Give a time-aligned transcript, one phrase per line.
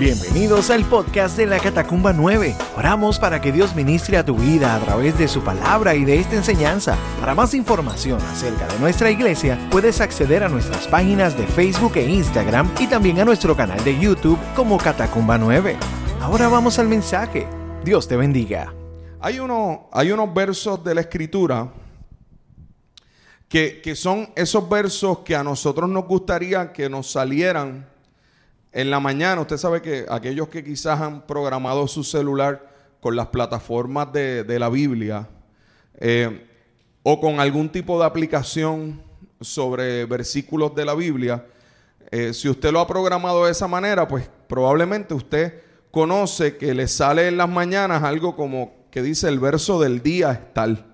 [0.00, 2.56] Bienvenidos al podcast de la Catacumba 9.
[2.76, 6.18] Oramos para que Dios ministre a tu vida a través de su palabra y de
[6.18, 6.98] esta enseñanza.
[7.20, 12.10] Para más información acerca de nuestra iglesia, puedes acceder a nuestras páginas de Facebook e
[12.10, 15.76] Instagram y también a nuestro canal de YouTube como Catacumba 9.
[16.20, 17.46] Ahora vamos al mensaje.
[17.84, 18.74] Dios te bendiga.
[19.20, 21.72] Hay, uno, hay unos versos de la escritura
[23.48, 27.93] que, que son esos versos que a nosotros nos gustaría que nos salieran
[28.74, 33.28] en la mañana, usted sabe que aquellos que quizás han programado su celular con las
[33.28, 35.28] plataformas de, la Biblia
[36.00, 36.44] eh,
[37.04, 39.00] o con algún tipo de aplicación
[39.40, 41.46] sobre versículos de la Biblia,
[42.10, 46.88] eh, si usted lo ha programado de esa manera, pues probablemente usted conoce que le
[46.88, 50.84] sale en las mañanas algo como que dice el verso del día es tal.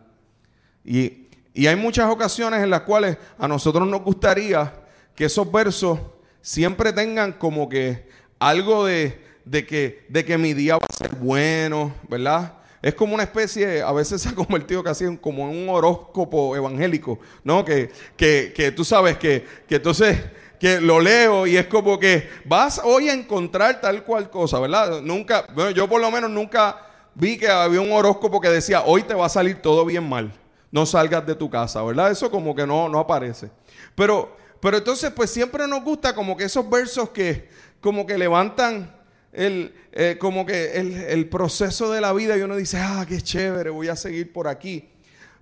[0.84, 4.70] Y, y hay muchas ocasiones en las cuales a nosotros nos gustaría
[5.15, 5.98] que esos versos
[6.43, 8.09] siempre tengan como que
[8.39, 9.19] algo de,
[9.51, 12.55] que, de que mi día va a ser bueno, ¿verdad?
[12.83, 17.19] Es como una especie, a veces se ha convertido casi como en un horóscopo evangélico,
[17.45, 17.64] ¿no?
[17.64, 20.19] Que, que, tú sabes que, que entonces
[20.59, 25.01] que lo leo y es como que vas hoy a encontrar tal cual cosa, ¿verdad?
[25.01, 29.03] Nunca, bueno, yo por lo menos nunca vi que había un horóscopo que decía, hoy
[29.03, 30.31] te va a salir todo bien mal,
[30.70, 32.11] no salgas de tu casa, ¿verdad?
[32.11, 33.51] Eso como que no, no aparece.
[33.95, 37.48] Pero pero entonces, pues siempre nos gusta como que esos versos que
[37.80, 38.94] como que levantan
[39.33, 43.70] el, eh, como que el, proceso de la vida y uno dice, ah, qué chévere,
[43.70, 44.89] voy a seguir por aquí.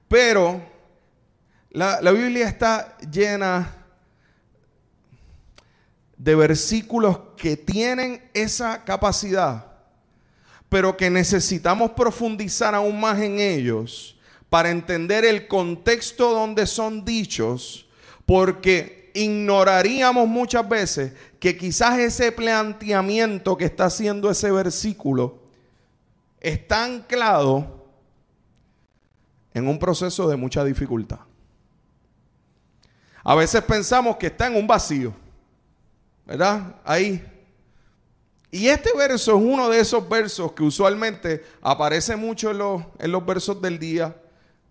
[0.06, 0.62] Pero
[1.70, 3.74] la, la Biblia está llena
[6.16, 9.66] de versículos que tienen esa capacidad,
[10.68, 14.16] pero que necesitamos profundizar aún más en ellos
[14.50, 17.86] para entender el contexto donde son dichos,
[18.26, 25.40] porque ignoraríamos muchas veces que quizás ese planteamiento que está haciendo ese versículo
[26.40, 27.84] está anclado
[29.52, 31.18] en un proceso de mucha dificultad.
[33.24, 35.12] A veces pensamos que está en un vacío,
[36.24, 36.76] ¿verdad?
[36.84, 37.24] Ahí.
[38.50, 43.10] Y este verso es uno de esos versos que usualmente aparece mucho en los, en
[43.10, 44.16] los versos del día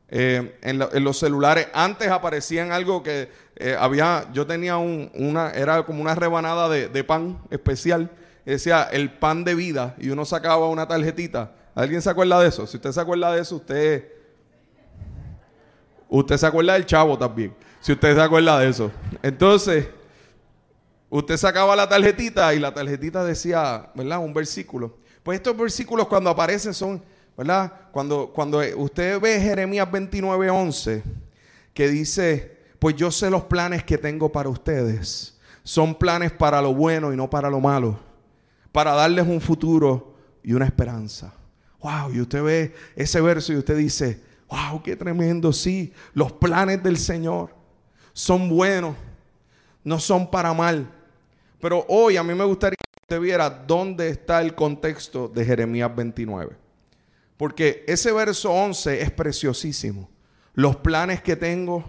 [0.09, 1.67] eh, en, los celulares.
[1.73, 7.39] Antes aparecían algo que eh, había, yo tenía una, era como una rebanada de, pan
[7.49, 8.09] especial.
[8.45, 11.51] Decía el pan de vida y uno sacaba una tarjetita.
[11.75, 12.65] ¿Alguien se acuerda de eso?
[12.65, 14.13] Si usted se acuerda de eso, usted...
[16.09, 17.53] Usted se acuerda del chavo también.
[17.81, 18.89] Si usted se acuerda de eso.
[19.21, 19.89] Entonces,
[21.09, 24.19] usted sacaba la tarjetita y la tarjetita decía, ¿verdad?
[24.19, 24.95] Un versículo.
[25.21, 27.03] Pues estos versículos cuando aparecen son
[27.37, 27.71] ¿verdad?
[27.91, 31.03] Cuando, cuando usted ve Jeremías 29, 11,
[31.73, 35.37] que dice, pues yo sé los planes que tengo para ustedes.
[35.63, 37.99] Son planes para lo bueno y no para lo malo.
[38.71, 41.33] Para darles un futuro y una esperanza.
[41.79, 44.19] Wow, y usted ve ese verso y usted dice,
[44.49, 47.53] wow, qué tremendo, sí, los planes del Señor
[48.13, 48.95] son buenos,
[49.83, 50.91] no son para mal.
[51.61, 55.95] Pero hoy a mí me gustaría que usted viera dónde está el contexto de Jeremías
[55.95, 56.66] 29.
[57.37, 60.09] Porque ese verso 11 es preciosísimo.
[60.53, 61.83] Los planes que tengo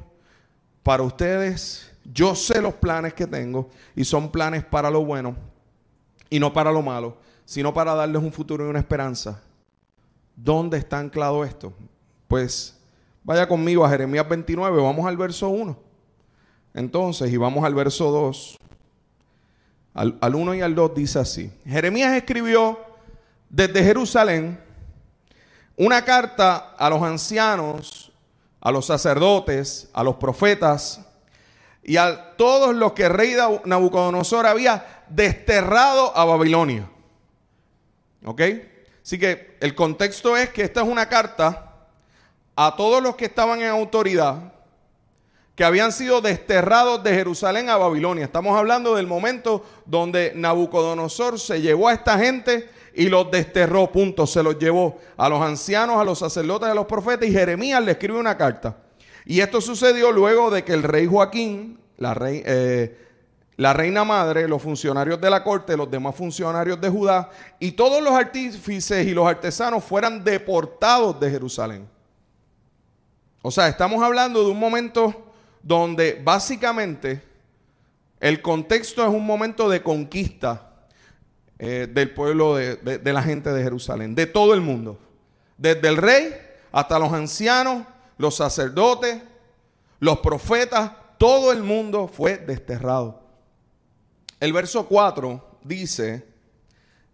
[0.82, 5.36] para ustedes, yo sé los planes que tengo y son planes para lo bueno
[6.28, 7.16] y no para lo malo,
[7.47, 9.42] sino para darles un futuro y una esperanza.
[10.36, 11.72] ¿Dónde está anclado esto?
[12.28, 12.78] Pues
[13.25, 15.76] vaya conmigo a Jeremías 29, vamos al verso 1.
[16.75, 18.59] Entonces, y vamos al verso 2.
[19.94, 21.50] Al, al 1 y al 2 dice así.
[21.66, 22.78] Jeremías escribió
[23.48, 24.68] desde Jerusalén
[25.78, 28.12] una carta a los ancianos,
[28.61, 31.00] a los sacerdotes, a los profetas
[31.83, 36.91] y a todos los que el rey Nabucodonosor había desterrado a Babilonia.
[38.25, 38.43] ¿Ok?
[39.03, 41.72] Así que el contexto es que esta es una carta
[42.56, 44.53] a todos los que estaban en autoridad,
[45.55, 48.25] que habían sido desterrados de Jerusalén a Babilonia.
[48.25, 54.27] Estamos hablando del momento donde Nabucodonosor se llevó a esta gente y los desterró, punto,
[54.27, 57.92] se los llevó a los ancianos, a los sacerdotes, a los profetas y Jeremías le
[57.92, 58.77] escribe una carta.
[59.24, 62.98] Y esto sucedió luego de que el rey Joaquín, la, eh,
[63.56, 67.30] la reina madre, los funcionarios de la corte, los demás funcionarios de Judá
[67.60, 71.89] y todos los artífices y los artesanos fueran deportados de Jerusalén.
[73.42, 75.15] O sea, estamos hablando de un momento
[75.62, 77.22] donde básicamente
[78.18, 80.67] el contexto es un momento de conquista
[81.59, 84.99] eh, del pueblo de, la gente de Jerusalén, de todo el mundo.
[85.57, 86.34] Desde el rey
[86.71, 87.84] hasta los ancianos,
[88.16, 89.21] los sacerdotes,
[89.99, 93.22] los profetas, todo el mundo fue desterrado.
[94.39, 96.25] El verso 4 dice,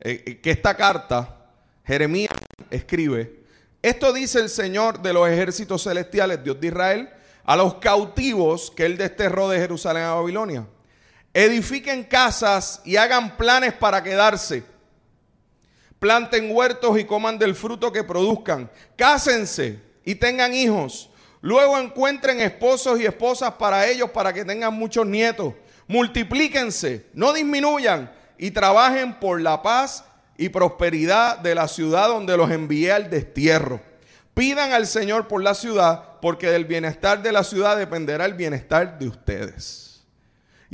[0.01, 1.47] eh, que esta carta,
[1.85, 2.33] Jeremías
[2.71, 3.45] escribe,
[3.81, 7.11] esto dice el Señor de los ejércitos celestiales, Dios de Israel,
[7.45, 10.67] a los cautivos que él desterró de Jerusalén a Babilonia.
[11.35, 14.63] Edifiquen casas y hagan planes para quedarse.
[15.99, 18.71] Planten huertos y coman del fruto que produzcan.
[18.97, 21.11] Cásense y tengan hijos.
[21.41, 25.55] Luego encuentren esposos y esposas para ellos para que tengan muchos nietos.
[25.89, 30.05] Multiplíquense, no disminuyan y trabajen por la paz
[30.39, 33.81] y prosperidad de la ciudad donde los envié al destierro.
[34.35, 38.99] Pidan al Señor por la ciudad, porque del bienestar de la ciudad dependerá el bienestar
[38.99, 39.84] de ustedes.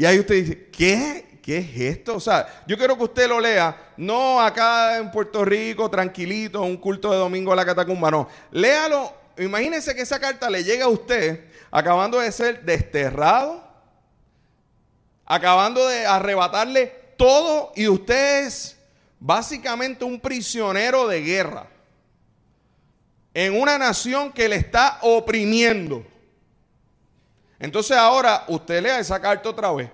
[0.01, 1.39] Y ahí usted dice, ¿qué?
[1.43, 2.17] ¿Qué es esto?
[2.17, 6.79] O sea, yo quiero que usted lo lea, no acá en Puerto Rico, tranquilito, un
[6.79, 8.27] culto de domingo a la catacumba, no.
[8.51, 13.63] Léalo, imagínese que esa carta le llega a usted acabando de ser desterrado,
[15.27, 16.87] acabando de arrebatarle
[17.19, 18.79] todo y usted es
[19.19, 21.67] básicamente un prisionero de guerra
[23.35, 26.07] en una nación que le está oprimiendo.
[27.61, 29.91] Entonces ahora usted lea esa carta otra vez.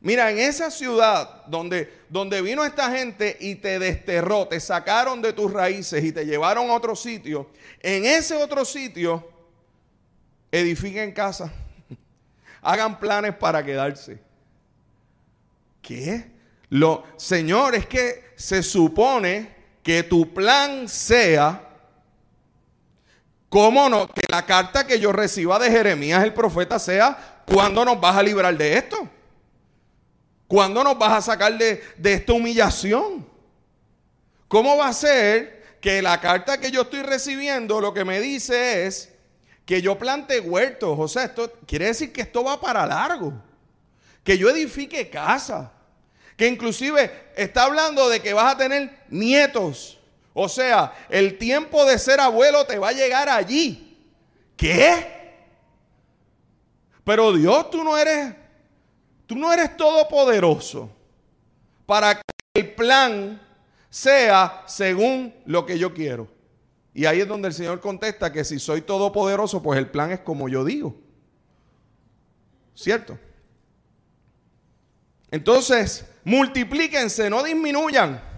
[0.00, 5.32] Mira, en esa ciudad donde, donde vino esta gente y te desterró, te sacaron de
[5.32, 7.50] tus raíces y te llevaron a otro sitio,
[7.80, 9.28] en ese otro sitio,
[10.52, 11.52] edifiquen casa,
[12.62, 14.20] hagan planes para quedarse.
[15.82, 16.30] ¿Qué?
[16.70, 21.67] Lo, Señor, es que se supone que tu plan sea,
[23.48, 24.08] ¿cómo no?
[24.08, 28.22] Que la carta que yo reciba de Jeremías el profeta sea, ¿cuándo nos vas a
[28.22, 29.08] librar de esto?
[30.46, 33.26] ¿Cuándo nos vas a sacar de, esta humillación?
[34.48, 38.86] ¿Cómo va a ser que la carta que yo estoy recibiendo lo que me dice
[38.86, 39.12] es
[39.66, 40.96] que yo plante huertos?
[40.98, 43.34] O sea, esto quiere decir que esto va para largo.
[44.24, 45.72] Que yo edifique casa
[46.38, 49.97] que inclusive está hablando de que vas a tener nietos.
[50.40, 53.98] O sea, el tiempo de ser abuelo te va a llegar allí.
[54.56, 55.34] ¿Qué?
[57.02, 58.36] Pero Dios, tú no eres,
[59.26, 60.92] tú no eres todopoderoso
[61.86, 62.22] para que
[62.54, 63.42] el plan
[63.90, 66.28] sea según lo que yo quiero.
[66.94, 70.20] Y ahí es donde el Señor contesta que si soy todopoderoso, pues el plan es
[70.20, 70.94] como yo digo.
[72.76, 73.18] ¿Cierto?
[75.32, 78.37] Entonces, multiplíquense, no disminuyan.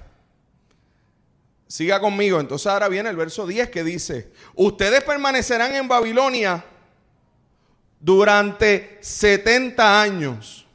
[1.71, 2.41] Siga conmigo.
[2.41, 6.65] Entonces ahora viene el verso 10 que dice, ustedes permanecerán en Babilonia
[8.01, 10.67] durante 70 años.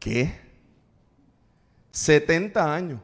[0.00, 0.40] ¿Qué?
[1.92, 3.00] 70 años.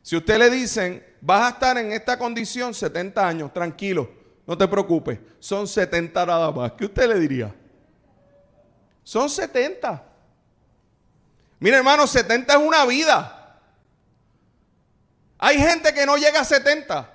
[0.00, 4.10] Si usted le dicen, vas a estar en esta condición 70 años, tranquilo,
[4.46, 6.72] no te preocupes, son 70 nada más.
[6.72, 7.54] ¿Qué usted le diría?
[9.04, 10.02] Son 70.
[11.60, 13.37] Mira, hermano, 70 es una vida.
[15.38, 17.14] Hay gente que no llega a 70.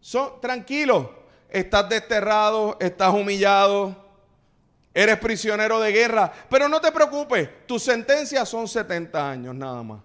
[0.00, 3.96] Son, tranquilo, estás desterrado, estás humillado,
[4.92, 10.00] eres prisionero de guerra, pero no te preocupes, tus sentencias son 70 años nada más.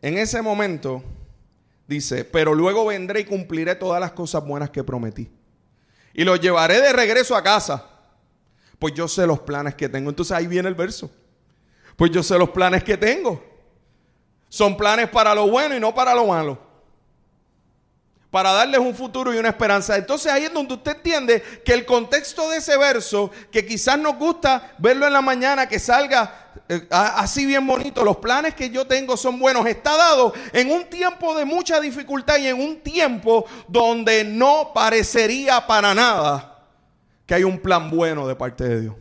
[0.00, 1.02] En ese momento,
[1.88, 5.28] dice, pero luego vendré y cumpliré todas las cosas buenas que prometí.
[6.14, 7.95] Y los llevaré de regreso a casa.
[8.78, 10.10] Pues yo sé los planes que tengo.
[10.10, 11.10] Entonces ahí viene el verso.
[11.96, 13.42] Pues yo sé los planes que tengo.
[14.48, 16.66] Son planes para lo bueno y no para lo malo
[18.36, 19.96] para darles un futuro y una esperanza.
[19.96, 24.16] Entonces ahí es donde usted entiende que el contexto de ese verso, que quizás nos
[24.16, 28.86] gusta verlo en la mañana, que salga eh, así bien bonito, los planes que yo
[28.86, 33.46] tengo son buenos, está dado en un tiempo de mucha dificultad y en un tiempo
[33.68, 36.55] donde no parecería para nada
[37.26, 38.94] que hay un plan bueno de parte de Dios.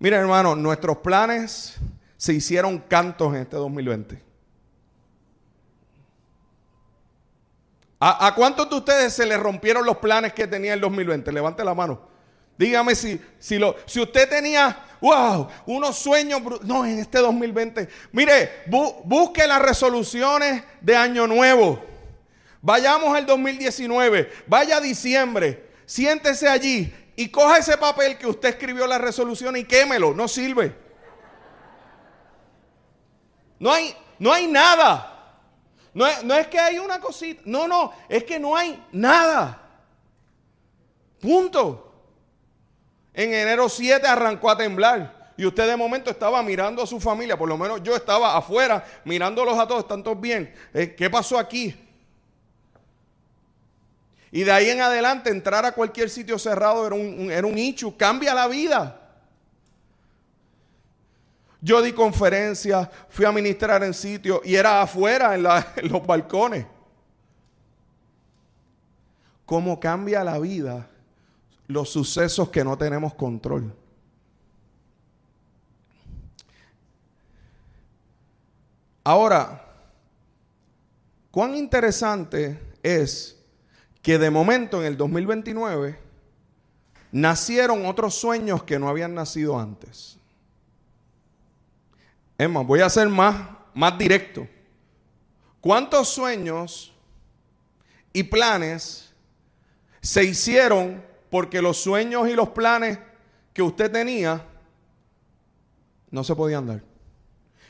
[0.00, 1.76] Mira hermano, nuestros planes
[2.16, 4.28] se hicieron cantos en este 2020.
[8.00, 11.32] ¿A, cuántos de ustedes se les rompieron los planes que tenía el 2020?
[11.32, 12.00] Levante la mano.
[12.56, 17.88] Dígame si, si, lo, si usted tenía, wow, unos sueños, no, en este 2020.
[18.12, 18.64] Mire,
[19.04, 21.84] busque las resoluciones de Año Nuevo.
[22.62, 28.86] Vayamos al 2019, vaya a diciembre, siéntese allí y coja ese papel que usted escribió
[28.86, 30.76] la resolución y quémelo, no sirve.
[33.58, 35.14] No hay, no hay nada.
[35.94, 37.42] No es, que hay una cosita.
[37.44, 39.62] No, no, es que no hay nada.
[41.20, 41.92] Punto.
[43.12, 45.32] En enero 7 arrancó a temblar.
[45.36, 47.36] Y usted de momento estaba mirando a su familia.
[47.36, 49.82] Por lo menos yo estaba afuera mirándolos a todos.
[49.82, 50.54] Están todos bien.
[50.74, 51.87] Eh, ¿Qué pasó aquí?
[54.30, 57.96] Y de ahí en adelante entrar a cualquier sitio cerrado era un, era un ichu,
[57.96, 59.00] cambia la vida.
[61.60, 65.46] Yo di conferencias, fui a ministrar en sitios y era afuera en,
[65.84, 66.66] en los balcones.
[69.46, 70.88] ¿Cómo cambia la vida
[71.66, 73.74] los sucesos que no tenemos control?
[79.02, 79.64] Ahora,
[81.30, 83.37] cuán interesante es
[84.02, 85.98] que de momento en el 2029
[87.12, 90.18] nacieron otros sueños que no habían nacido antes.
[92.36, 93.36] Es más, voy a ser más,
[93.74, 94.46] más directo.
[95.60, 96.92] ¿Cuántos sueños
[98.12, 99.12] y planes
[100.00, 102.98] se hicieron porque los sueños y los planes
[103.52, 104.44] que usted tenía
[106.10, 106.82] no se podían dar?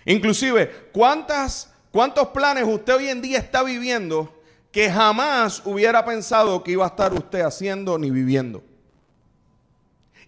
[0.05, 4.38] Inclusive, ¿cuántas, ¿cuántos planes usted hoy en día está viviendo
[4.71, 8.63] que jamás hubiera pensado que iba a estar usted haciendo ni viviendo.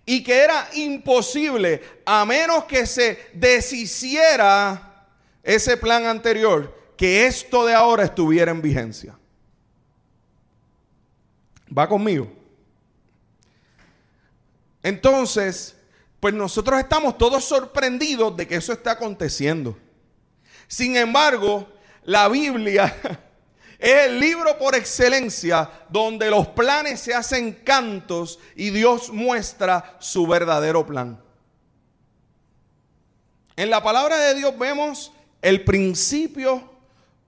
[0.07, 5.07] Y que era imposible, a menos que se deshiciera
[5.43, 9.17] ese plan anterior, que esto de ahora estuviera en vigencia.
[11.77, 12.31] ¿Va conmigo?
[14.83, 15.77] Entonces,
[16.19, 19.77] pues nosotros estamos todos sorprendidos de que eso está aconteciendo.
[20.67, 21.69] Sin embargo,
[22.05, 22.97] la Biblia
[23.81, 30.27] Es el libro por excelencia donde los planes se hacen cantos y Dios muestra su
[30.27, 31.19] verdadero plan.
[33.57, 36.63] En la palabra de Dios vemos el principio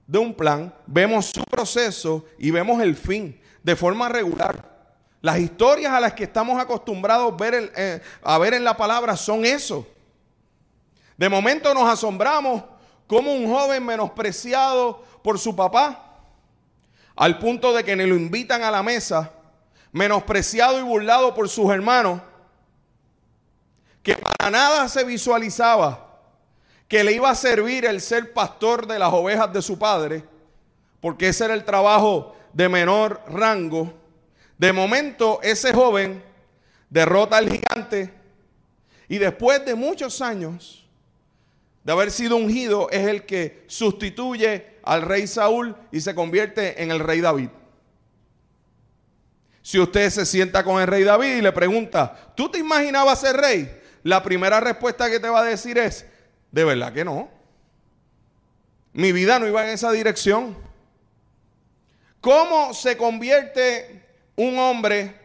[0.07, 4.93] de un plan, vemos su proceso y vemos el fin de forma regular.
[5.23, 9.47] Las historias a las que estamos acostumbrados ver eh, a ver en la palabra son
[9.47, 9.87] eso.
[11.17, 12.63] De momento nos asombramos
[13.07, 16.11] como un joven menospreciado por su papá
[17.17, 19.33] al punto de que ni lo invitan a la mesa,
[19.93, 22.21] menospreciado y burlado por sus hermanos,
[24.03, 26.13] que para nada se visualizaba
[26.93, 30.25] que le iba a servir el ser pastor de las ovejas de su padre,
[31.01, 33.95] porque ese era el trabajo de menor rango.
[34.59, 36.23] De momento, ese joven
[36.91, 38.13] derrota al gigante
[39.09, 40.82] y después de muchos años
[41.85, 46.91] de haber sido ungido, es el que sustituye al rey Saúl y se convierte en
[46.91, 47.49] el rey David.
[49.63, 53.37] Si usted se sienta con el rey David y le pregunta, ¿tú te imaginabas ser
[53.37, 53.81] rey?
[54.03, 56.07] La primera respuesta que te va a decir es,
[56.51, 57.31] de verdad que no.
[58.93, 60.57] Mi vida no iba en esa dirección.
[62.21, 64.05] ¿Cómo se convierte
[64.37, 65.21] un hombre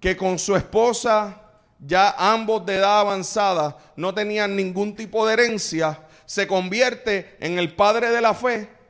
[0.00, 1.39] que con su esposa,
[1.80, 7.74] ya ambos de edad avanzada, no tenían ningún tipo de herencia, se convierte en el
[7.74, 8.80] padre de la fe?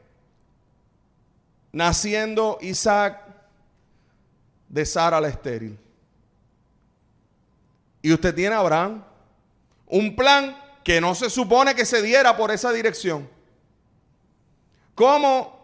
[1.73, 3.21] naciendo Isaac
[4.69, 5.79] de Sara la estéril.
[8.03, 9.05] Y usted tiene a Abraham
[9.87, 13.29] un plan que no se supone que se diera por esa dirección.
[14.95, 15.59] Como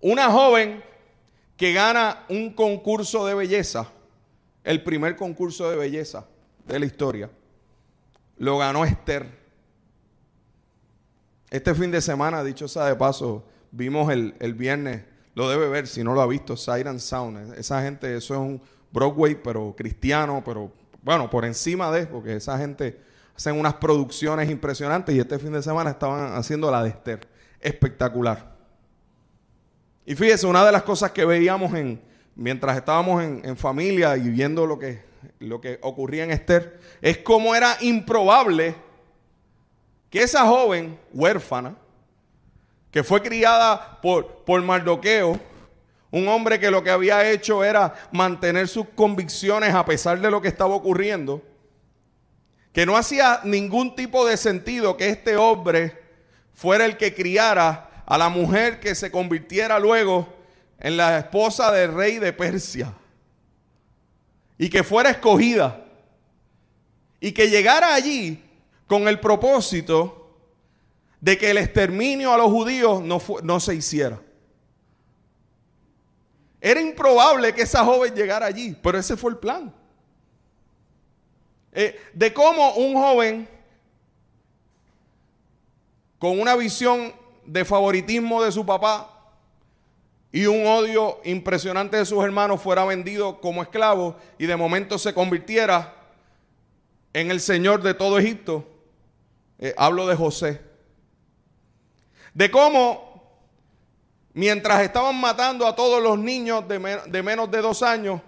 [0.00, 0.82] una joven
[1.56, 3.88] que gana un concurso de belleza,
[4.68, 6.26] el primer concurso de belleza
[6.66, 7.30] de la historia,
[8.36, 9.26] lo ganó Esther.
[11.48, 16.04] Este fin de semana, dicho sea de paso, vimos el, viernes, lo debe ver si
[16.04, 17.54] no lo ha visto, Siren Sound.
[17.54, 18.60] Esa gente, eso es un
[18.92, 20.70] Broadway, pero cristiano, pero
[21.02, 23.00] bueno, por encima de, porque esa gente
[23.34, 27.26] hacen unas producciones impresionantes y este fin de semana estaban haciendo la de Esther.
[27.58, 28.54] Espectacular.
[30.04, 32.06] Y fíjese, una de las cosas que veíamos en,
[32.38, 35.02] mientras estábamos en, familia y viendo lo que,
[35.40, 38.76] lo que ocurría en Esther, es cómo era improbable
[40.08, 41.76] que esa joven huérfana,
[42.92, 45.38] que fue criada por, por Mardoqueo,
[46.12, 50.40] un hombre que lo que había hecho era mantener sus convicciones a pesar de lo
[50.40, 51.42] que estaba ocurriendo,
[52.72, 56.00] que no hacía ningún tipo de sentido que este hombre
[56.54, 60.37] fuera el que criara a la mujer que se convirtiera luego
[60.78, 62.94] en la esposa del rey de Persia
[64.56, 65.84] y que fuera escogida
[67.20, 68.42] y que llegara allí
[68.86, 70.36] con el propósito
[71.20, 74.20] de que el exterminio a los judíos no, no se hiciera.
[76.60, 79.72] Era improbable que esa joven llegara allí, pero ese fue el plan.
[81.72, 83.48] Eh, de cómo un joven
[86.18, 87.12] con una visión
[87.46, 89.17] de favoritismo de su papá
[90.30, 95.14] y un odio impresionante de sus hermanos fuera vendido como esclavo y de momento se
[95.14, 95.94] convirtiera
[97.12, 98.66] en el Señor de todo Egipto.
[99.58, 100.68] Eh, hablo de José
[102.38, 103.42] de cómo
[104.32, 108.20] mientras estaban matando a todos los niños de, de menos de dos años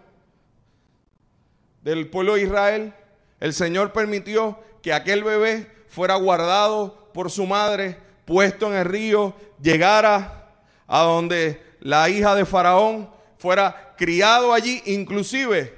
[1.82, 2.94] del pueblo de Israel,
[3.38, 9.32] el Señor permitió que aquel bebé fuera guardado por su madre, puesto en el río,
[9.62, 10.56] llegara
[10.88, 15.74] a donde la hija de Faraón fuera criado allí, inclusive,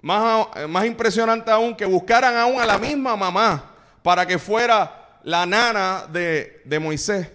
[0.00, 5.44] más, más impresionante aún, que buscaran aún a la misma mamá para que fuera la
[5.44, 7.28] nana de, de Moisés.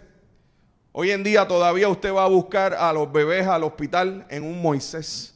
[0.91, 4.61] Hoy en día todavía usted va a buscar a los bebés al hospital en un
[4.61, 5.35] Moisés.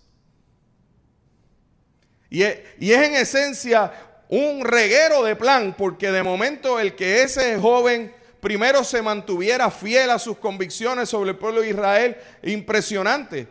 [2.29, 3.91] Y es, y es en esencia
[4.29, 10.09] un reguero de plan, porque de momento el que ese joven primero se mantuviera fiel
[10.09, 13.47] a sus convicciones sobre el pueblo de Israel, impresionante.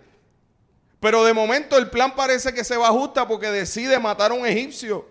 [1.01, 4.47] Pero de momento el plan parece que se va justa porque decide matar a un
[4.47, 5.07] egipcio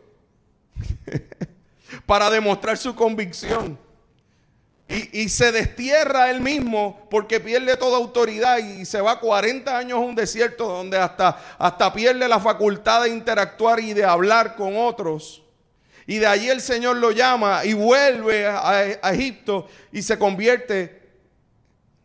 [2.05, 3.77] para demostrar su convicción.
[4.89, 10.01] Y, se destierra él mismo porque pierde toda autoridad y se va 40 años a
[10.01, 15.43] un desierto donde hasta, hasta pierde la facultad de interactuar y de hablar con otros.
[16.07, 21.01] Y de allí el Señor lo llama y vuelve a, Egipto y se convierte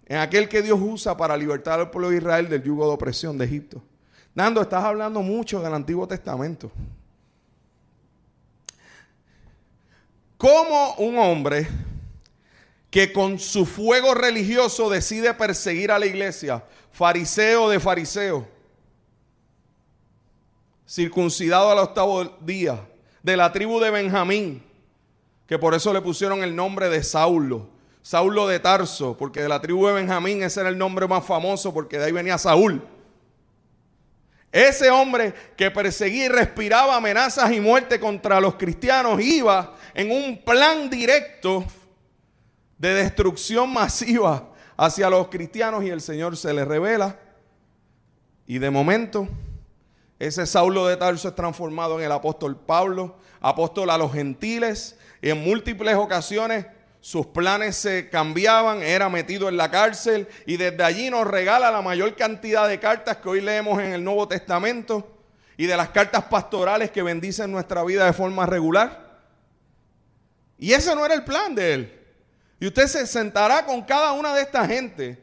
[0.07, 3.39] en aquel que Dios usa para libertar al pueblo de Israel del yugo de opresión
[3.39, 3.81] de Egipto.
[4.35, 6.73] Nando, estás hablando mucho del Antiguo Testamento.
[10.37, 11.69] ¿Cómo un hombre
[12.91, 18.49] que con su fuego religioso decide perseguir a la iglesia, fariseo de fariseo,
[20.87, 22.85] circuncidado al octavo día,
[23.23, 24.63] de la tribu de Benjamín,
[25.47, 27.69] que por eso le pusieron el nombre de Saulo.
[28.03, 31.73] Saulo de Tarso, porque de la tribu de Benjamín ese era el nombre más famoso,
[31.73, 32.83] porque de ahí venía Saúl.
[34.51, 40.43] Ese hombre que perseguía y respiraba amenazas y muerte contra los cristianos iba en un
[40.45, 41.65] plan directo
[42.77, 47.19] de destrucción masiva hacia los cristianos y el Señor se le revela.
[48.47, 49.29] Y de momento
[50.23, 54.97] ese Saulo de Tarso es transformado en el apóstol Pablo, apóstol a los gentiles.
[55.21, 56.67] En múltiples ocasiones
[57.01, 61.83] sus planes se cambiaban, era metido en la cárcel y desde allí nos regala la
[61.83, 65.13] mayor cantidad de cartas que hoy leemos en el Nuevo Testamento
[65.57, 69.25] y de las cartas pastorales que bendicen nuestra vida de forma regular.
[70.57, 72.01] Y ese no era el plan de él.
[72.61, 75.21] Y usted se sentará con cada una de esta gente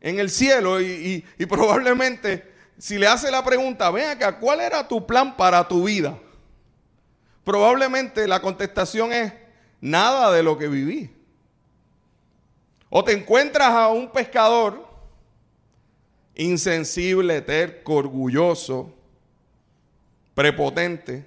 [0.00, 5.06] en el cielo y probablemente si le hace la pregunta, ven acá, ¿cuál era tu
[5.06, 6.18] plan para tu vida?
[7.44, 9.32] Probablemente la contestación es
[9.80, 11.10] nada de lo que viví.
[12.90, 14.88] O te encuentras a un pescador
[16.34, 18.92] insensible, terco, orgulloso,
[20.34, 21.26] prepotente,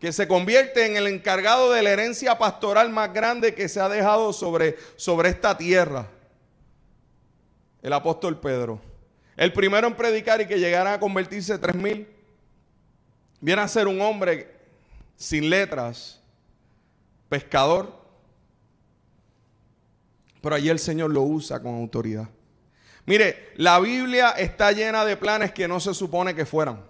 [0.00, 3.88] que se convierte en el encargado de la herencia pastoral más grande que se ha
[3.88, 6.08] dejado sobre, sobre esta tierra,
[7.82, 8.93] el apóstol Pedro.
[9.36, 12.06] El primero en predicar y que llegara a convertirse tres mil,
[13.40, 14.54] viene a ser un hombre
[15.16, 16.20] sin letras,
[17.28, 18.04] pescador,
[20.40, 22.28] pero allí el Señor lo usa con autoridad.
[23.06, 26.84] Mire, la Biblia está llena de planes que no se supone que fueran.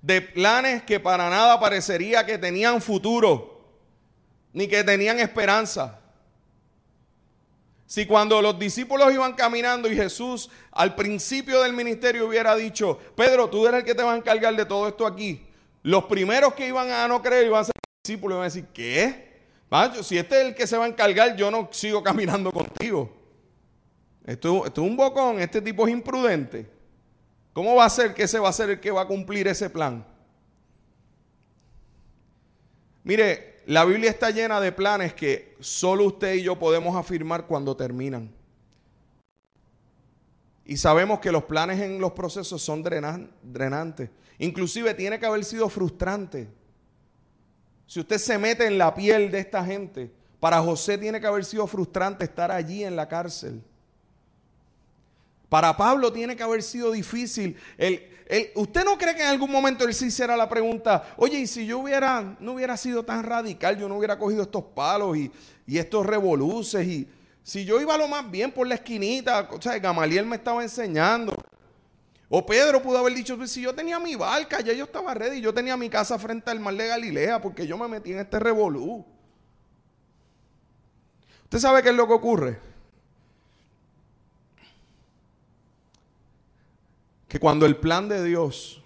[0.00, 3.64] De planes que para nada parecería que tenían futuro,
[4.52, 6.00] ni que tenían esperanza.
[7.86, 13.48] Si cuando los discípulos iban caminando y Jesús al principio del ministerio hubiera dicho, Pedro,
[13.48, 15.46] tú eres el que te va a encargar de todo esto aquí,
[15.82, 18.66] los primeros que iban a no creer iban a ser discípulos y iban a decir,
[18.72, 19.26] ¿qué?
[20.02, 23.10] si este es el que se va a encargar, yo no sigo caminando contigo.
[24.24, 26.68] Esto, esto es un bocón, este tipo es imprudente.
[27.52, 29.70] ¿Cómo va a ser que ese va a ser el que va a cumplir ese
[29.70, 30.04] plan?
[33.04, 37.76] Mire, la Biblia está llena de planes que solo usted y yo podemos afirmar cuando
[37.76, 38.32] terminan.
[40.64, 44.10] Y sabemos que los planes en los procesos son drenantes.
[44.38, 46.48] Inclusive tiene que haber sido frustrante.
[47.86, 51.44] Si usted se mete en la piel de esta gente, para José tiene que haber
[51.44, 53.62] sido frustrante estar allí en la cárcel.
[55.48, 57.56] Para Pablo tiene que haber sido difícil.
[58.56, 61.64] ¿Usted no cree que en algún momento él se hiciera la pregunta, oye, y si
[61.66, 65.30] yo hubiera, no hubiera sido tan radical, yo no hubiera cogido estos palos y,
[65.66, 67.08] estos revoluces, y
[67.42, 71.32] si yo iba lo más bien por la esquinita, o sea, Gamaliel me estaba enseñando.
[72.28, 75.40] O Pedro pudo haber dicho, pues si yo tenía mi barca, ya yo estaba ready,
[75.40, 78.40] yo tenía mi casa frente al mar de Galilea, porque yo me metí en este
[78.40, 79.06] revolú.
[81.44, 82.58] ¿Usted sabe qué es lo que ocurre?
[87.28, 88.82] Que cuando el plan de Dios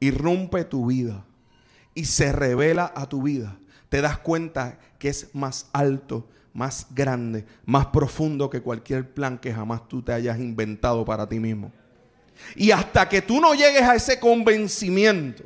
[0.00, 1.24] irrumpe tu vida
[1.94, 3.56] y se revela a tu vida,
[3.88, 9.52] te das cuenta que es más alto, más grande, más profundo que cualquier plan que
[9.52, 11.72] jamás tú te hayas inventado para ti mismo.
[12.56, 15.44] Y hasta que tú no llegues a ese convencimiento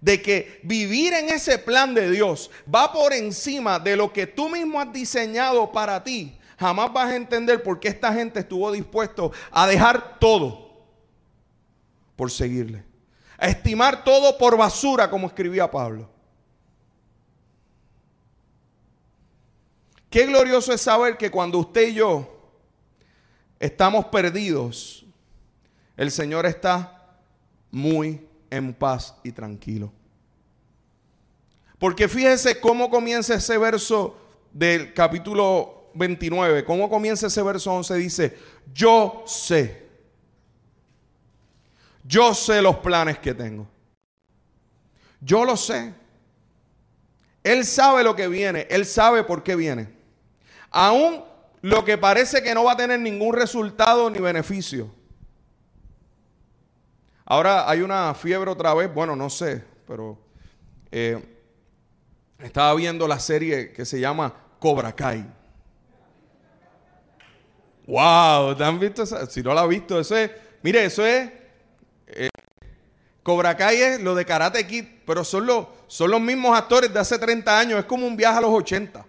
[0.00, 4.48] de que vivir en ese plan de Dios va por encima de lo que tú
[4.48, 9.32] mismo has diseñado para ti, jamás vas a entender por qué esta gente estuvo dispuesto
[9.50, 10.65] a dejar todo
[12.16, 12.82] por seguirle.
[13.38, 16.08] A estimar todo por basura, como escribía Pablo.
[20.08, 22.26] Qué glorioso es saber que cuando usted y yo
[23.60, 25.04] estamos perdidos,
[25.96, 27.18] el Señor está
[27.70, 29.92] muy en paz y tranquilo.
[31.78, 34.16] Porque fíjese cómo comienza ese verso
[34.52, 38.38] del capítulo 29, cómo comienza ese verso 11, dice,
[38.72, 39.85] yo sé,
[42.06, 43.66] yo sé los planes que tengo.
[45.20, 45.94] Yo lo sé.
[47.42, 49.88] Él sabe lo que viene, él sabe por qué viene.
[50.70, 51.24] Aún
[51.62, 54.90] lo que parece que no va a tener ningún resultado ni beneficio.
[57.24, 60.18] Ahora hay una fiebre otra vez, bueno, no sé, pero
[60.92, 61.20] eh,
[62.38, 65.26] estaba viendo la serie que se llama Cobra Kai.
[67.86, 69.26] Wow, ¿te han visto esa?
[69.26, 70.30] Si no la has visto, eso es,
[70.62, 71.30] mire, eso es,
[73.26, 77.00] Cobra Kai es lo de Karate Kid, pero son los, son los mismos actores de
[77.00, 79.04] hace 30 años, es como un viaje a los 80.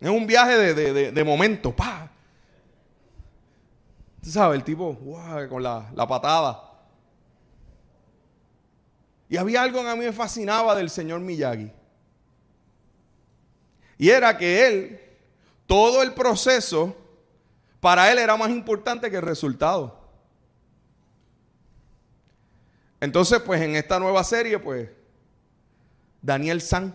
[0.00, 2.10] Es un viaje de, de, momento, pa.
[4.22, 4.58] ¿Tú sabes?
[4.58, 4.98] El tipo,
[5.50, 6.72] con la, la patada.
[9.28, 11.70] Y había algo que a mí me fascinaba del señor Miyagi.
[13.98, 15.00] Y era que él,
[15.66, 16.96] todo el proceso,
[17.78, 20.05] para él era más importante que el resultado.
[23.00, 24.88] Entonces, pues en esta nueva serie, pues,
[26.22, 26.94] Daniel San.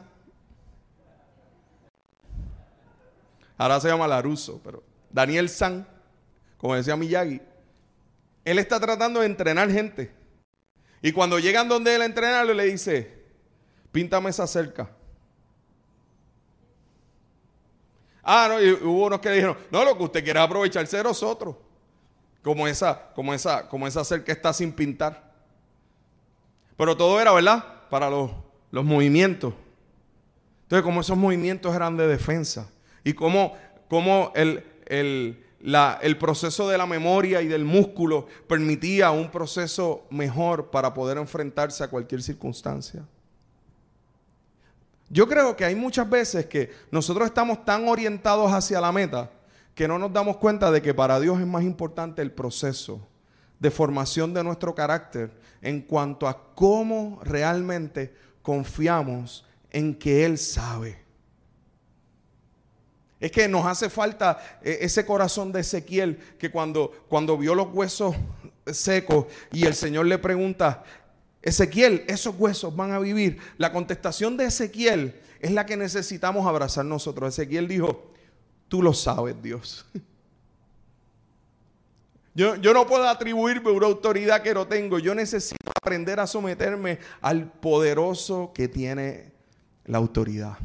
[3.57, 5.87] Ahora se llama Laruso, pero Daniel San,
[6.57, 7.41] como decía Miyagi,
[8.43, 10.11] él está tratando de entrenar gente.
[11.01, 13.23] Y cuando llegan donde él a le dice,
[13.91, 14.89] píntame esa cerca.
[18.23, 21.03] Ah, no, y hubo unos que dijeron, no, lo que usted quiere es aprovecharse de
[21.03, 21.55] nosotros.
[22.43, 25.30] Como esa, como esa, como esa cerca está sin pintar.
[26.81, 27.63] Pero todo era, ¿verdad?
[27.91, 28.31] Para los,
[28.71, 29.53] los movimientos.
[30.63, 32.71] Entonces, como esos movimientos eran de defensa.
[33.03, 33.55] Y como,
[33.87, 35.45] como el, el,
[36.01, 41.83] el proceso de la memoria y del músculo permitía un proceso mejor para poder enfrentarse
[41.83, 43.05] a cualquier circunstancia.
[45.07, 49.29] Yo creo que hay muchas veces que nosotros estamos tan orientados hacia la meta
[49.75, 53.07] que no nos damos cuenta de que para Dios es más importante el proceso
[53.61, 60.99] de formación de nuestro carácter en cuanto a cómo realmente confiamos en que Él sabe.
[63.19, 67.71] Es que nos hace falta eh, ese corazón de Ezequiel que cuando, cuando vio los
[67.71, 68.15] huesos
[68.65, 70.83] secos y el Señor le pregunta,
[71.43, 73.37] Ezequiel, esos huesos van a vivir.
[73.59, 77.37] La contestación de Ezequiel es la que necesitamos abrazar nosotros.
[77.37, 78.11] Ezequiel dijo,
[78.67, 79.85] tú lo sabes, Dios.
[82.33, 84.99] Yo, yo, no puedo atribuirme una autoridad que no tengo.
[84.99, 89.33] Yo necesito aprender a someterme al poderoso que tiene
[89.85, 90.57] la autoridad.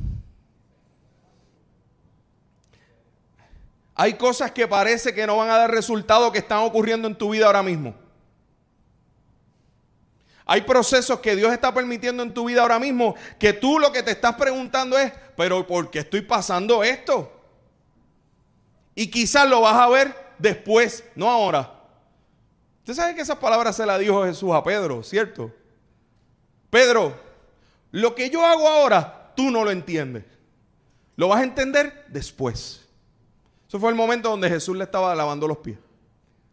[3.97, 7.31] Hay cosas que parece que no van a dar resultado que están ocurriendo en tu
[7.31, 7.95] vida ahora mismo.
[10.45, 14.05] Hay procesos que Dios está permitiendo en tu vida ahora mismo que tú lo que
[14.05, 17.33] te estás preguntando es, pero ¿por qué estoy pasando esto?
[18.95, 21.73] Y quizás lo vas a ver después, no ahora.
[22.81, 25.53] Usted sabe que esas palabras se las dijo Jesús a Pedro, ¿cierto?
[26.71, 27.19] Pedro,
[27.91, 30.25] lo que yo hago ahora, tú no lo entiendes.
[31.17, 32.85] Lo vas a entender después.
[33.67, 35.79] Eso fue el momento donde Jesús le estaba lavando los pies.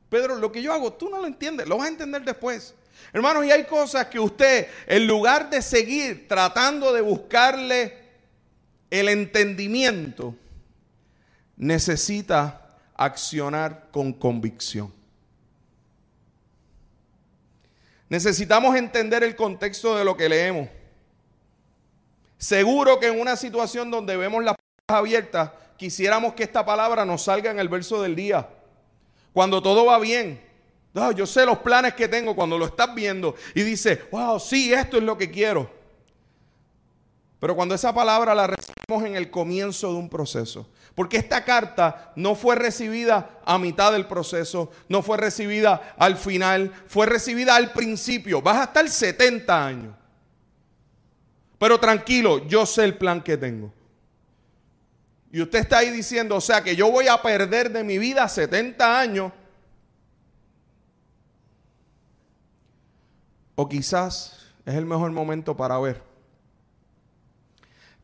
[0.10, 2.74] Pedro, lo que yo hago, tú no lo entiendes, lo vas a entender después.
[3.12, 7.98] Hermanos, y hay cosas que usted, en lugar de seguir tratando de buscarle
[8.90, 10.36] el entendimiento,
[11.58, 12.63] necesita
[12.96, 14.94] accionar con convicción.
[18.10, 20.70] Necesitamos entender el contexto de lo que leemos.
[22.38, 27.24] Seguro que en una situación donde vemos las puertas abiertas, quisiéramos que esta palabra nos
[27.24, 28.50] salga en el verso del día.
[29.32, 30.42] Cuando todo va bien.
[31.16, 34.98] yo sé los planes que tengo cuando lo estás viendo y dice, wow, sí, esto
[34.98, 35.70] es lo que quiero.
[37.40, 42.14] Pero cuando esa palabra la recibimos en el comienzo de un proceso, porque esta carta
[42.16, 47.72] no fue recibida a mitad del proceso, no fue recibida al final, fue recibida al
[47.72, 48.42] principio.
[48.42, 49.96] Vas hasta el 70 años.
[51.58, 53.74] Pero tranquilo, yo sé el plan que tengo.
[55.32, 58.28] Y usted está ahí diciendo, o sea, que yo voy a perder de mi vida
[58.30, 59.32] 70 años.
[63.56, 66.02] O quizás es el mejor momento para ver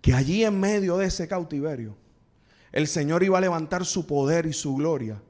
[0.01, 1.95] que allí en medio de ese cautiverio,
[2.71, 5.21] el Señor iba a levantar su poder y su gloria.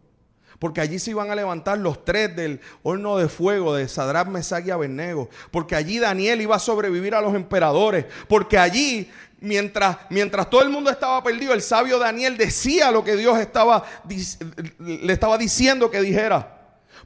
[0.60, 4.66] Porque allí se iban a levantar los tres del horno de fuego de Sadrach, Mesach
[4.68, 5.30] y Abednego.
[5.52, 8.06] Porque allí Daniel iba a sobrevivir a los emperadores.
[8.28, 13.16] Porque allí, mientras, mientras todo el mundo estaba perdido, el sabio Daniel decía lo que
[13.16, 16.58] Dios le estaba diciendo que dijera.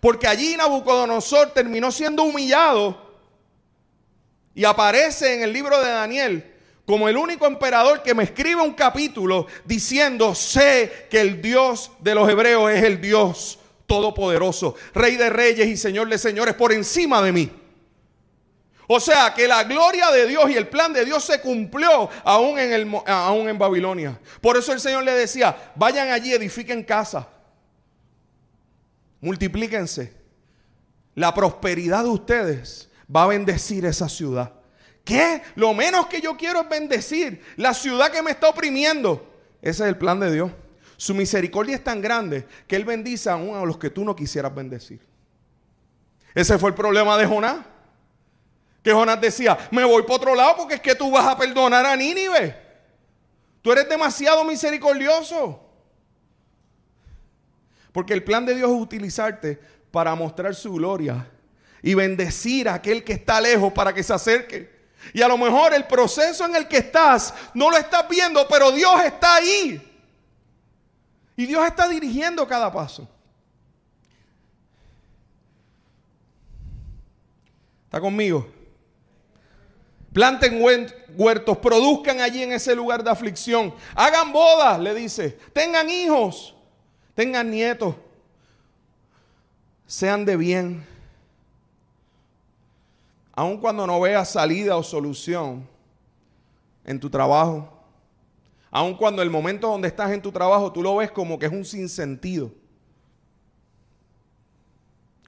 [0.02, 3.14] Porque allí Nabucodonosor terminó siendo humillado.
[4.56, 6.53] Y aparece en el libro de Daniel
[6.86, 12.14] como el único emperador que me escribe un capítulo diciendo, sé que el Dios de
[12.14, 17.22] los hebreos es el Dios todopoderoso, rey de reyes y señor de señores, por encima
[17.22, 17.52] de mí.
[18.88, 22.60] O sea que la gloria de Dios y el plan de Dios se cumplió aún
[22.60, 24.20] en, aún en Babilonia.
[24.42, 27.28] Por eso el Señor le decía, vayan allí, edifiquen casa,
[29.22, 30.14] multiplíquense.
[31.16, 34.52] La prosperidad de ustedes va a bendecir esa ciudad.
[35.04, 35.42] ¿Qué?
[35.56, 39.34] Lo menos que yo quiero es bendecir la ciudad que me está oprimiendo.
[39.62, 40.52] Ese es el plan de Dios.
[40.98, 44.54] Su misericordia es tan grande que Él bendice aún a los que tú no quisieras
[44.56, 45.02] bendecir.
[46.34, 47.66] Ese fue el problema de Jonás.
[48.82, 51.86] Que Jonás decía, me voy por otro lado porque es que tú vas a perdonar
[51.86, 52.56] a Nínive.
[53.62, 55.60] Tú eres demasiado misericordioso.
[57.92, 59.60] Porque el plan de Dios es utilizarte
[59.92, 61.30] para mostrar su gloria
[61.82, 64.73] y bendecir a aquel que está lejos para que se acerque.
[65.12, 68.72] Y a lo mejor el proceso en el que estás no lo estás viendo, pero
[68.72, 69.90] Dios está ahí.
[71.36, 73.08] Y Dios está dirigiendo cada paso.
[77.86, 78.48] ¿Está conmigo?
[80.14, 80.64] Planten
[81.16, 83.74] huertos, produzcan allí en ese lugar de aflicción.
[83.96, 85.32] Hagan bodas, le dice.
[85.54, 86.56] Tengan hijos,
[87.16, 87.96] tengan nietos.
[89.88, 90.93] Sean de bien
[93.34, 95.68] aun cuando no veas salida o solución
[96.86, 97.70] en tu trabajo,
[98.72, 101.52] aun cuando el momento donde estás en tu trabajo tú lo ves como que es
[101.52, 102.52] un sinsentido,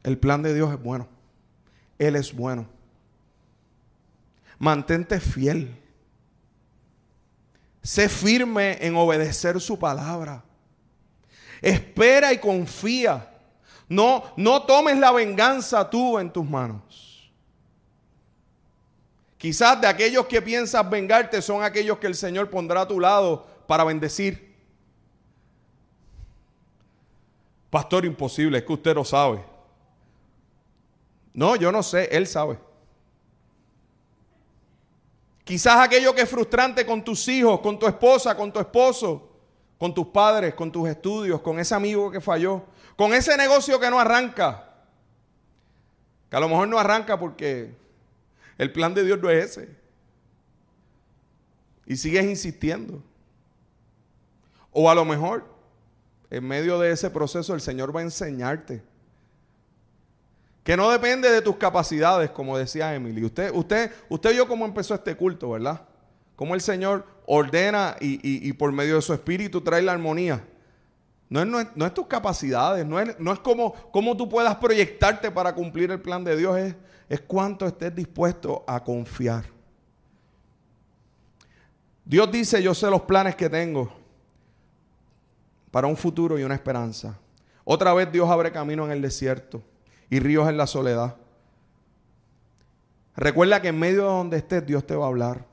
[0.06, 1.08] el plan de Dios es bueno.
[1.98, 2.68] Él es bueno.
[4.60, 5.76] Mantente fiel.
[7.82, 10.44] Sé firme en obedecer su palabra.
[11.60, 13.32] Espera y confía.
[13.90, 17.15] No, no tomes la venganza tú en tus manos.
[19.46, 23.46] Quizás de aquellos que piensas vengarte son aquellos que el Señor pondrá a tu lado
[23.68, 24.56] para bendecir.
[27.70, 29.46] Pastor, imposible, es que usted lo sabe.
[31.32, 32.58] No, yo no sé, Él sabe.
[35.44, 39.30] Quizás aquello que es frustrante con tus hijos, con tu esposa, con tu esposo,
[39.78, 42.64] con tus padres, con tus estudios, con ese amigo que falló,
[42.98, 44.74] con ese negocio que no arranca.
[46.32, 47.85] Que a lo mejor no arranca porque
[48.58, 49.70] el plan de Dios no es ese.
[51.86, 53.02] Y sigues insistiendo.
[54.72, 55.46] O a lo mejor,
[56.30, 58.82] en medio de ese proceso, el Señor va a enseñarte.
[60.64, 63.24] Que no depende de tus capacidades, como decía Emily.
[63.24, 65.88] Usted, usted, usted vio cómo empezó este culto, ¿verdad?
[66.36, 70.44] Cómo el Señor ordena y, por medio de su espíritu trae la armonía.
[71.30, 73.74] No es, no tus capacidades, no es, no es como,
[74.16, 76.76] tú puedas proyectarte para cumplir el plan de Dios, es
[77.10, 79.46] es cuánto estés dispuesto a confiar.
[82.04, 83.92] Dios dice, yo sé los planes que tengo
[85.72, 87.18] para un futuro y una esperanza.
[87.64, 89.62] Otra vez Dios abre camino en el desierto
[90.10, 91.16] y ríos en la soledad.
[93.16, 95.46] Recuerda que en medio de donde estés Dios te va a hablar.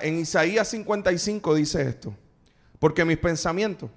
[0.00, 2.14] En Isaías 55 dice esto,
[2.82, 3.88] porque mis pensamientos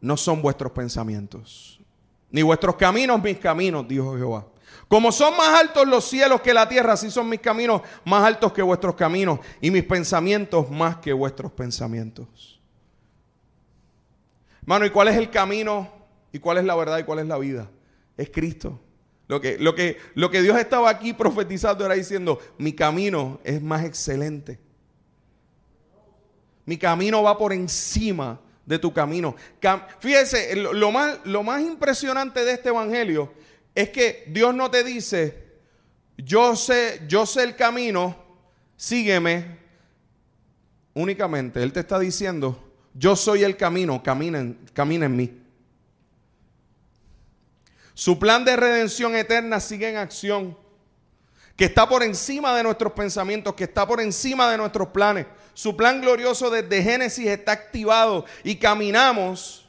[0.00, 1.78] no son vuestros pensamientos,
[2.28, 4.44] ni vuestros caminos mis caminos, dijo Jehová.
[4.88, 8.52] Como son más altos los cielos que la tierra, así son mis caminos más altos
[8.52, 12.60] que vuestros caminos y mis pensamientos más que vuestros pensamientos.
[14.62, 15.88] Hermano, ¿y cuál es el camino?
[16.32, 16.98] ¿Y cuál es la verdad?
[16.98, 17.70] ¿Y cuál es la vida?
[18.16, 18.80] Es Cristo.
[19.28, 23.62] Lo que, lo que, lo que Dios estaba aquí profetizando era diciendo, mi camino es
[23.62, 24.63] más excelente.
[26.66, 29.36] Mi camino va por encima de tu camino.
[30.00, 33.32] Fíjese, lo más, impresionante de este evangelio
[33.74, 35.42] es que Dios no te dice,
[36.16, 38.16] yo sé, yo sé el camino,
[38.76, 39.58] sígueme
[40.94, 41.62] únicamente.
[41.62, 45.40] Él te está diciendo, yo soy el camino, camina en mí.
[47.94, 50.63] Su plan de redención eterna sigue en acción.
[51.56, 55.26] Que está por encima de nuestros pensamientos, que está por encima de nuestros planes.
[55.52, 59.68] Su plan glorioso desde Génesis está activado y caminamos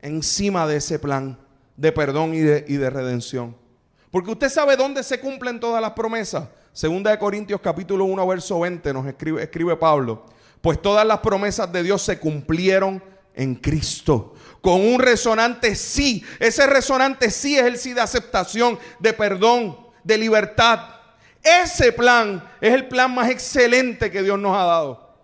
[0.00, 1.38] encima de ese plan
[1.76, 3.56] de perdón y de, redención.
[4.10, 6.48] Porque usted sabe dónde se cumplen todas las promesas.
[6.72, 10.24] Segunda de Corintios capítulo 1 verso 20 nos escribe Pablo.
[10.62, 13.02] Pues todas las promesas de Dios se cumplieron
[13.34, 14.34] en Cristo.
[14.60, 16.24] Con un resonante sí.
[16.38, 20.80] Ese resonante sí es el sí de aceptación, de perdón, de libertad.
[21.42, 25.16] Ese plan es el plan más excelente que Dios nos ha dado.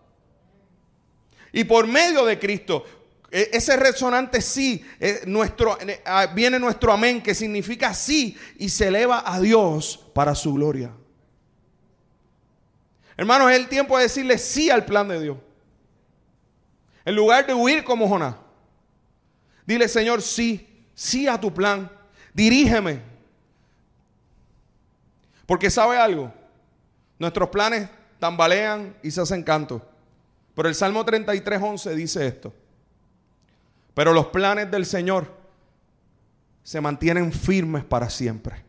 [1.52, 2.84] Y por medio de Cristo,
[3.30, 8.88] e, ese resonante sí, eh, nuestro, ah, viene nuestro amén, que significa sí, y se
[8.88, 10.92] eleva a Dios para su gloria.
[13.16, 15.38] Hermanos, es el tiempo de decirle sí al plan de Dios.
[17.04, 18.36] En lugar de huir como Jonás.
[19.66, 21.90] Dile, Señor, sí, sí a tu plan.
[22.32, 23.02] Dirígeme.
[25.48, 26.30] Porque sabe algo,
[27.18, 29.80] nuestros planes tambalean y se hacen canto.
[30.54, 32.52] Pero el Salmo 33, 11 dice esto.
[33.94, 35.32] Pero los planes del Señor
[36.62, 38.62] se mantienen firmes para siempre.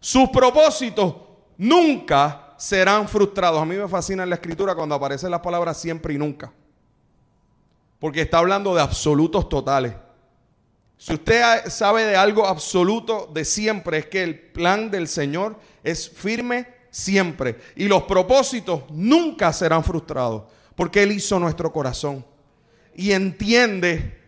[0.00, 1.14] Sus propósitos
[1.56, 3.62] nunca serán frustrados.
[3.62, 6.52] A mí me fascina la escritura cuando aparecen las palabras siempre y nunca.
[8.00, 9.94] Porque está hablando de absolutos totales.
[10.98, 16.08] Si usted sabe de algo absoluto de siempre, es que el plan del Señor es
[16.08, 17.60] firme siempre.
[17.76, 20.44] Y los propósitos nunca serán frustrados.
[20.74, 22.24] Porque Él hizo nuestro corazón.
[22.94, 24.18] Y entiende.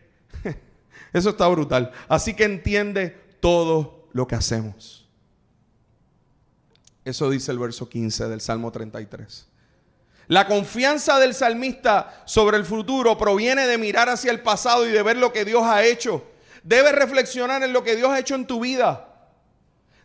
[1.12, 1.90] Eso está brutal.
[2.08, 5.08] Así que entiende todo lo que hacemos.
[7.04, 9.46] Eso dice el verso 15 del Salmo 33.
[10.26, 15.02] La confianza del salmista sobre el futuro proviene de mirar hacia el pasado y de
[15.02, 16.22] ver lo que Dios ha hecho.
[16.68, 19.08] Debes reflexionar en lo que Dios ha hecho en tu vida.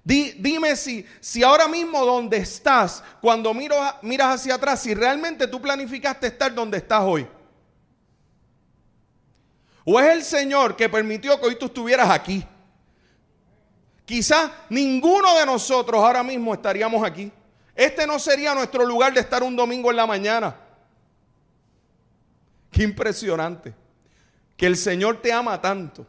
[0.05, 5.61] dime si, si ahora mismo donde estás, cuando miro, miras hacia atrás, si realmente tú
[5.61, 7.27] planificaste estar donde estás hoy.
[9.83, 12.47] ¿O es el Señor que permitió que hoy tú estuvieras aquí?
[14.05, 17.29] Quizás ninguno de nosotros ahora mismo estaríamos aquí.
[17.75, 20.55] Este no sería nuestro lugar de estar un domingo en la mañana.
[22.71, 23.73] Qué impresionante.
[24.55, 26.07] Que el Señor te ama tanto.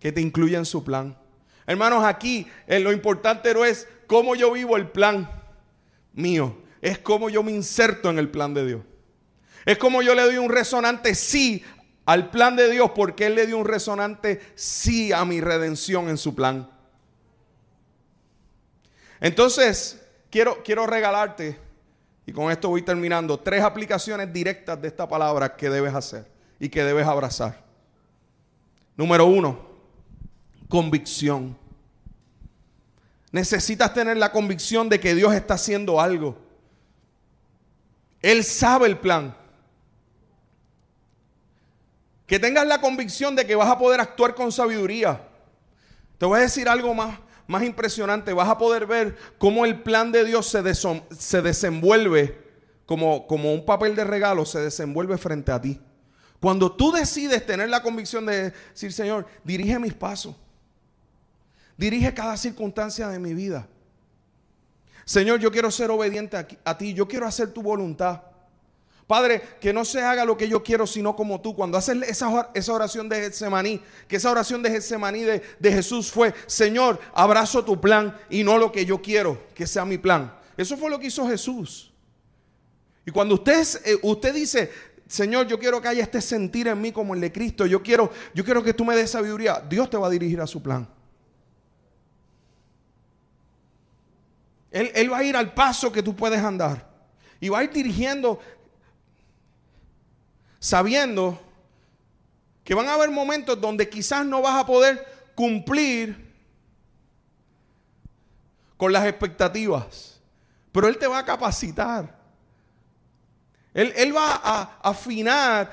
[0.00, 1.16] Que te incluya en su plan.
[1.66, 5.28] Hermanos, aquí en lo importante no es cómo yo vivo el plan
[6.12, 6.56] mío.
[6.80, 8.82] Es cómo yo me inserto en el plan de Dios.
[9.64, 11.64] Es como yo le doy un resonante sí
[12.04, 16.16] al plan de Dios porque Él le dio un resonante sí a mi redención en
[16.16, 16.70] su plan.
[19.20, 21.58] Entonces, quiero, quiero regalarte,
[22.26, 26.30] y con esto voy terminando, tres aplicaciones directas de esta palabra que debes hacer
[26.60, 27.64] y que debes abrazar.
[28.96, 29.75] Número uno,
[30.68, 31.56] convicción.
[33.32, 36.36] Necesitas tener la convicción de que Dios está haciendo algo.
[38.22, 39.36] Él sabe el plan.
[42.26, 45.28] Que tengas la convicción de que vas a poder actuar con sabiduría.
[46.18, 48.32] Te voy a decir algo más, más impresionante.
[48.32, 52.46] Vas a poder ver cómo el plan de Dios se, se desenvuelve
[52.86, 55.80] como, como un papel de regalo, se desenvuelve frente a ti.
[56.40, 60.34] Cuando tú decides tener la convicción de decir, Señor, dirige mis pasos.
[61.76, 63.68] Dirige cada circunstancia de mi vida.
[65.04, 66.94] Señor, yo quiero ser obediente a, ti.
[66.94, 68.22] Yo quiero hacer tu voluntad.
[69.06, 71.54] Padre, que no se haga lo que yo quiero, sino como tú.
[71.54, 76.34] Cuando haces esa, oración de Getsemaní, que esa oración de Getsemaní de, de Jesús fue,
[76.46, 80.34] Señor, abrazo tu plan y no lo que yo quiero que sea mi plan.
[80.56, 81.92] Eso fue lo que hizo Jesús.
[83.04, 84.72] Y cuando usted, eh, usted dice,
[85.06, 88.10] Señor, yo quiero que haya este sentir en mí como el de Cristo, yo quiero,
[88.34, 90.88] yo quiero que tú me des sabiduría, Dios te va a dirigir a su plan.
[94.76, 96.86] Él, va a ir al paso que tú puedes andar.
[97.40, 98.38] Y va a ir dirigiendo
[100.58, 101.40] sabiendo
[102.62, 106.26] que van a haber momentos donde quizás no vas a poder cumplir
[108.76, 110.20] con las expectativas,
[110.72, 112.14] pero Él te va a capacitar.
[113.72, 115.70] Él, va a afinar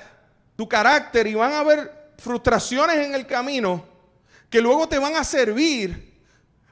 [0.55, 3.85] tu carácter y van a haber frustraciones en el camino
[4.49, 6.12] que luego te van a servir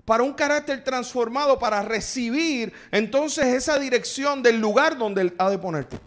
[0.05, 5.99] para un carácter transformado, para recibir entonces esa dirección del lugar donde ha de ponerte.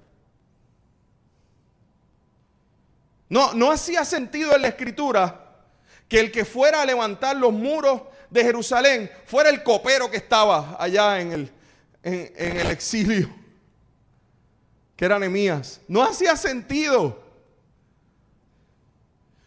[3.28, 5.40] No, no hacía sentido en la escritura
[6.09, 10.76] que el que fuera a levantar los muros de Jerusalén fuera el copero que estaba
[10.78, 11.53] allá en el,
[12.03, 13.30] en, el exilio,
[14.97, 15.80] que era Nehemías.
[15.88, 17.22] No hacía sentido.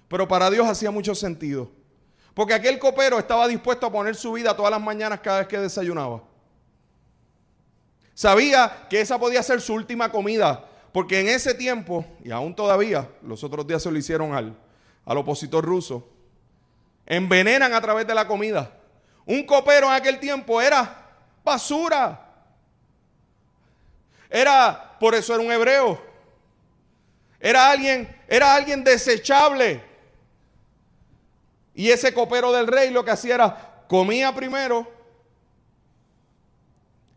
[0.07, 1.69] Pero para Dios hacía mucho sentido.
[2.37, 5.57] Porque aquel copero estaba dispuesto a poner su vida todas las mañanas cada vez que
[5.57, 6.21] desayunaba.
[8.13, 13.09] Sabía que esa podía ser su última comida, porque en ese tiempo, y aún todavía,
[13.23, 14.55] los otros días se lo hicieron al,
[15.03, 16.07] al opositor ruso,
[17.07, 18.71] envenenan a través de la comida.
[19.25, 21.07] Un copero en aquel tiempo era
[21.43, 22.35] basura.
[24.29, 25.99] Era, por eso era un hebreo.
[27.39, 29.96] Era alguien, era alguien desechable.
[31.77, 34.91] Y ese copero del rey lo que hacía era comía primero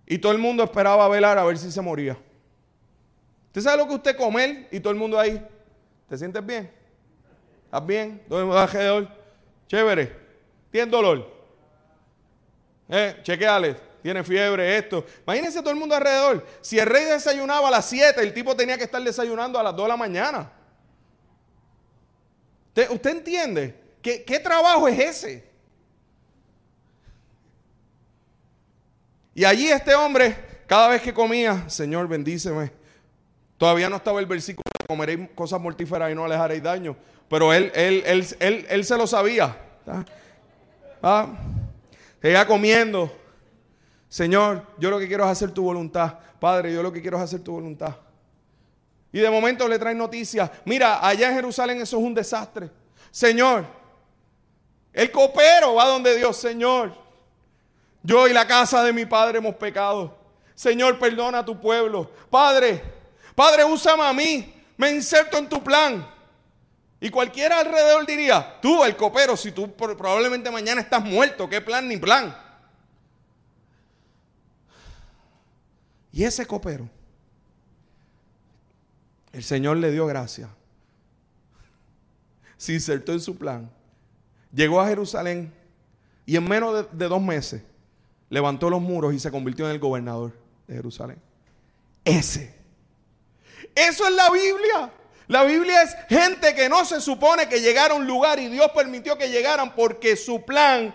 [0.04, 2.18] y todo el mundo esperaba velar a ver si se moría.
[3.46, 5.42] ¿Usted sabe lo que usted comer y todo el mundo ahí?
[6.10, 6.70] ¿Te sientes bien?
[7.64, 8.22] ¿Estás bien?
[8.28, 9.08] ¿Todo alrededor?
[9.66, 10.14] Chévere.
[10.70, 11.26] ¿Tienes dolor?
[12.86, 13.76] Eh, chequeale.
[14.02, 15.06] Tiene fiebre, esto.
[15.22, 16.46] Imagínense todo el mundo alrededor.
[16.60, 19.74] Si el rey desayunaba a las 7, el tipo tenía que estar desayunando a las
[19.74, 20.52] 2 de la mañana.
[22.90, 23.89] ¿Usted, entiende?
[24.02, 25.50] ¿Qué, ¿Qué trabajo es ese?
[29.34, 30.36] Y allí este hombre,
[30.66, 32.72] cada vez que comía, Señor, bendíceme.
[33.56, 36.96] Todavía no estaba el versículo, comeréis cosas mortíferas y no les haréis daño.
[37.28, 38.02] Pero él, él,
[38.40, 39.56] él, él, se lo sabía.
[41.02, 41.28] ¿Ah?
[42.20, 43.10] Seguía comiendo.
[44.08, 46.18] Señor, yo lo que quiero es hacer tu voluntad.
[46.40, 47.96] Padre, yo lo que quiero es hacer tu voluntad.
[49.12, 50.50] Y de momento le traen noticias.
[50.64, 52.70] Mira, allá en Jerusalén eso es un desastre.
[53.10, 53.64] Señor,
[54.92, 56.92] el copero va donde Dios, Señor.
[58.02, 60.16] Yo y la casa de mi padre hemos pecado.
[60.54, 62.10] Señor, perdona a tu pueblo.
[62.30, 62.82] Padre,
[63.40, 64.52] Padre, úsame a mí.
[64.76, 66.06] Me inserto en tu plan.
[67.00, 71.88] Y cualquiera alrededor diría, tú, el copero, si tú probablemente mañana estás muerto, ¿qué plan
[71.88, 72.36] ni plan?
[76.12, 76.86] Y ese copero,
[79.32, 80.50] el Señor le dio gracia.
[82.58, 83.70] Se insertó en su plan.
[84.52, 85.52] Llegó a Jerusalén
[86.26, 87.62] y en menos de, dos meses
[88.28, 90.32] levantó los muros y se convirtió en el gobernador
[90.66, 91.20] de Jerusalén.
[92.04, 92.54] Ese.
[93.74, 94.92] Eso es la Biblia.
[95.28, 98.70] La Biblia es gente que no se supone que llegara a un lugar y Dios
[98.74, 100.94] permitió que llegaran porque su plan,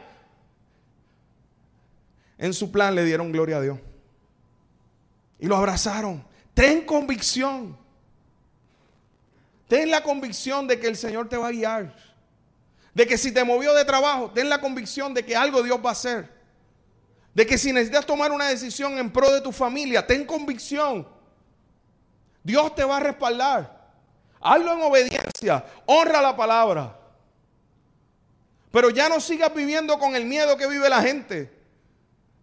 [2.38, 3.80] en su plan le dieron gloria a Dios.
[5.40, 6.26] Y lo abrazaron.
[6.54, 7.78] Ten convicción.
[9.68, 11.96] Ten la convicción de que el Señor te va a guiar.
[12.96, 15.90] De que si te movió de trabajo, ten la convicción de que algo Dios va
[15.90, 16.30] a hacer.
[17.34, 21.06] De que si necesitas tomar una decisión en pro de tu familia, ten convicción.
[22.42, 23.92] Dios te va a respaldar.
[24.40, 25.66] Hazlo en obediencia.
[25.86, 26.98] Honra la palabra.
[28.72, 31.54] Pero ya no sigas viviendo con el miedo que vive la gente.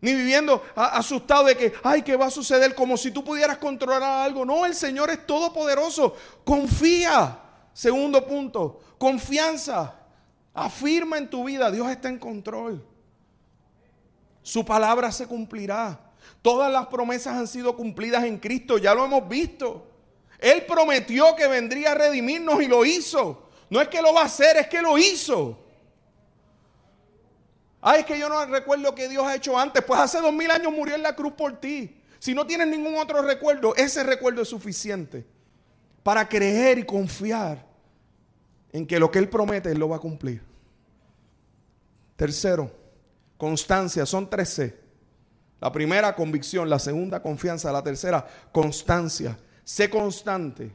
[0.02, 2.74] Ni viviendo asustado de que, ay, ¿qué va a suceder?
[2.74, 4.44] Como si tú pudieras controlar algo.
[4.44, 6.14] No, el Señor es todopoderoso.
[6.44, 7.38] Confía.
[7.72, 10.01] Segundo punto, confianza.
[10.54, 12.84] Afirma en tu vida, Dios está en control.
[14.42, 15.98] Su palabra se cumplirá.
[16.42, 19.86] Todas las promesas han sido cumplidas en Cristo, ya lo hemos visto.
[20.38, 23.48] Él prometió que vendría a redimirnos y lo hizo.
[23.70, 25.58] No es que lo va a hacer, es que lo hizo.
[27.80, 29.82] Ay, es que yo no recuerdo que Dios ha hecho antes.
[29.84, 31.96] Pues hace dos mil años murió en la cruz por ti.
[32.18, 35.26] Si no tienes ningún otro recuerdo, ese recuerdo es suficiente
[36.02, 37.71] para creer y confiar
[38.72, 40.42] en que lo que Él promete, Él lo va a cumplir.
[42.16, 42.70] Tercero,
[43.36, 44.06] constancia.
[44.06, 44.80] Son tres C.
[45.60, 46.68] La primera, convicción.
[46.70, 47.70] La segunda, confianza.
[47.72, 49.38] La tercera, constancia.
[49.64, 50.72] Sé constante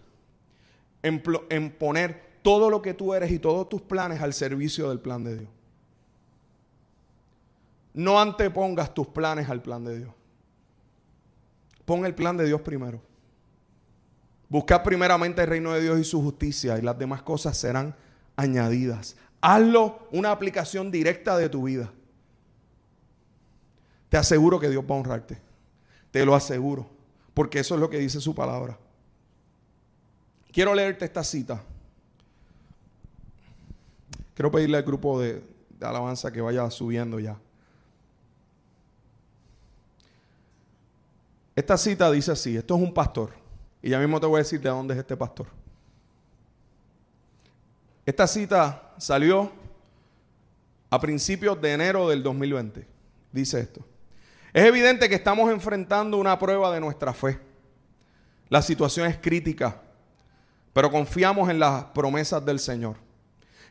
[1.02, 5.00] en, en poner todo lo que tú eres y todos tus planes al servicio del
[5.00, 5.50] plan de Dios.
[7.94, 10.12] No antepongas tus planes al plan de Dios.
[11.84, 13.02] Pon el plan de Dios primero.
[14.50, 17.96] Busca primeramente el reino de Dios y su justicia y las demás cosas serán
[18.36, 19.16] añadidas.
[19.42, 21.92] Hazlo una aplicación directa de tu vida.
[24.10, 25.38] Te aseguro que Dios va a honrarte.
[26.12, 26.90] Te lo aseguro.
[27.34, 28.78] Porque eso es lo que dice su palabra.
[30.52, 31.62] Quiero leerte esta cita.
[34.34, 35.44] Quiero pedirle al grupo de,
[35.78, 37.38] de alabanza que vaya subiendo ya.
[41.56, 43.47] Esta cita dice así, esto es un pastor.
[43.88, 45.48] Y ya mismo te voy a decir de dónde es este pastor.
[48.06, 49.50] Esta cita salió
[50.90, 52.86] a principios de enero del 2020.
[53.32, 53.80] Dice esto.
[54.52, 57.40] Es evidente que estamos enfrentando una prueba de nuestra fe.
[58.50, 59.80] La situación es crítica,
[60.74, 62.98] pero confiamos en las promesas del Señor.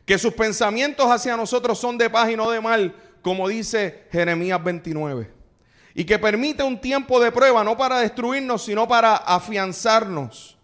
[0.03, 4.63] Que sus pensamientos hacia nosotros son de paz y no de mal, como dice Jeremías
[4.63, 5.36] 29
[5.99, 10.55] y que permite un tiempo de prueba no para destruirnos, sino para afianzarnos.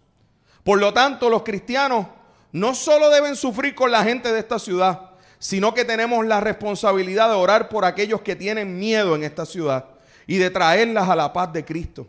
[0.62, 2.06] Por lo tanto, los cristianos
[2.52, 5.10] no solo deben sufrir con la gente de esta ciudad,
[5.40, 9.86] sino que tenemos la responsabilidad de orar por aquellos que tienen miedo en esta ciudad
[10.28, 12.06] y de traerlas a la paz de Cristo.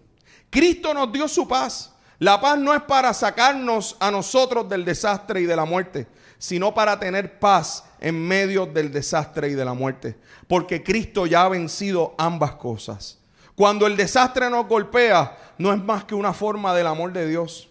[0.52, 1.96] Cristo nos dio su paz.
[2.20, 6.06] La paz no es para sacarnos a nosotros del desastre y de la muerte,
[6.38, 10.18] sino para tener paz en medio del desastre y de la muerte.
[10.48, 13.20] Porque Cristo ya ha vencido ambas cosas.
[13.56, 17.70] Cuando el desastre nos golpea, no es más que una forma del amor de Dios.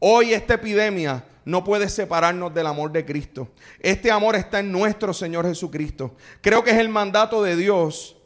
[0.00, 3.48] Hoy esta epidemia no puede separarnos del amor de Cristo.
[3.80, 6.14] Este amor está en nuestro Señor Jesucristo.
[6.40, 8.16] Creo que es el mandato de Dios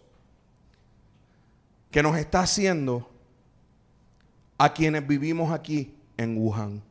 [1.91, 3.09] que nos está haciendo
[4.59, 6.83] a quienes vivimos aquí en Wuhan.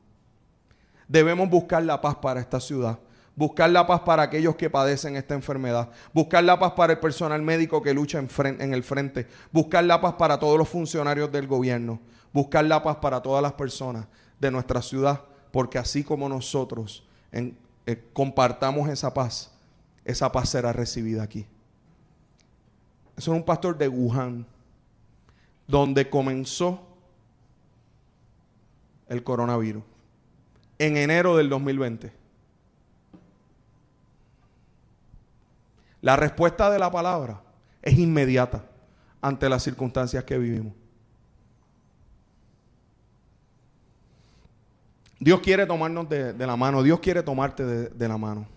[1.07, 2.99] Debemos buscar la paz para esta ciudad.
[3.35, 5.89] Buscar la paz para aquellos que padecen esta enfermedad.
[6.13, 9.27] Buscar la paz para el personal médico que lucha en, el frente.
[9.51, 11.99] Buscar la paz para todos los funcionarios del gobierno.
[12.33, 14.05] Buscar la paz para todas las personas
[14.39, 15.21] de nuestra ciudad
[15.51, 17.53] porque así como nosotros eh,
[18.13, 19.51] compartamos esa paz,
[20.05, 21.45] esa paz será recibida aquí.
[23.17, 24.45] Eso es un pastor de Wuhan,
[25.67, 26.87] donde comenzó
[29.07, 29.83] el coronavirus,
[30.79, 32.20] en enero del 2020.
[36.01, 37.41] La respuesta de la palabra
[37.81, 38.63] es inmediata
[39.21, 40.73] ante las circunstancias que vivimos.
[45.19, 48.47] Dios quiere tomarnos de, la mano, Dios quiere tomarte de, de la mano.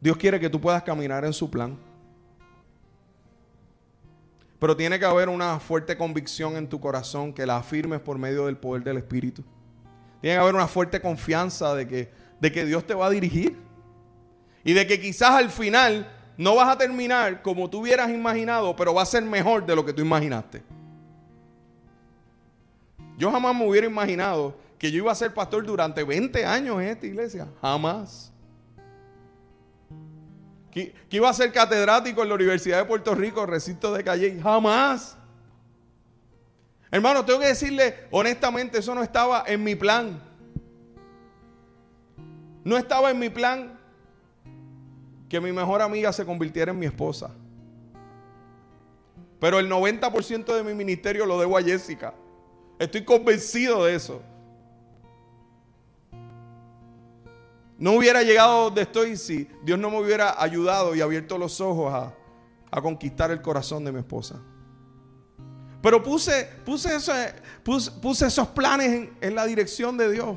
[0.00, 1.76] Dios quiere que tú puedas caminar en su plan.
[4.58, 8.46] Pero tiene que haber una fuerte convicción en tu corazón que la afirmes por medio
[8.46, 9.44] del poder del Espíritu.
[10.22, 12.10] Tiene que haber una fuerte confianza de que,
[12.40, 13.58] de que Dios te va a dirigir.
[14.64, 18.94] Y de que quizás al final no vas a terminar como tú hubieras imaginado, pero
[18.94, 20.62] va a ser mejor de lo que tú imaginaste.
[23.16, 26.88] Yo jamás me hubiera imaginado que yo iba a ser pastor durante 20 años en
[26.88, 27.46] esta iglesia.
[27.60, 28.32] Jamás.
[30.72, 34.40] Que, iba a ser catedrático en la Universidad de Puerto Rico, recinto de Calle.
[34.42, 35.16] Jamás.
[36.90, 40.20] Hermano, tengo que decirle honestamente, eso no estaba en mi plan.
[42.64, 43.73] No estaba en mi plan
[45.34, 47.28] que mi mejor amiga se convirtiera en mi esposa.
[49.40, 52.14] Pero el 90% de mi ministerio lo debo a Jessica.
[52.78, 54.22] Estoy convencido de eso.
[57.76, 61.92] No hubiera llegado donde estoy si Dios no me hubiera ayudado y abierto los ojos
[61.92, 64.40] a, conquistar el corazón de mi esposa.
[65.82, 66.90] Pero puse, puse,
[67.64, 70.36] puse, esos planes en la dirección de Dios.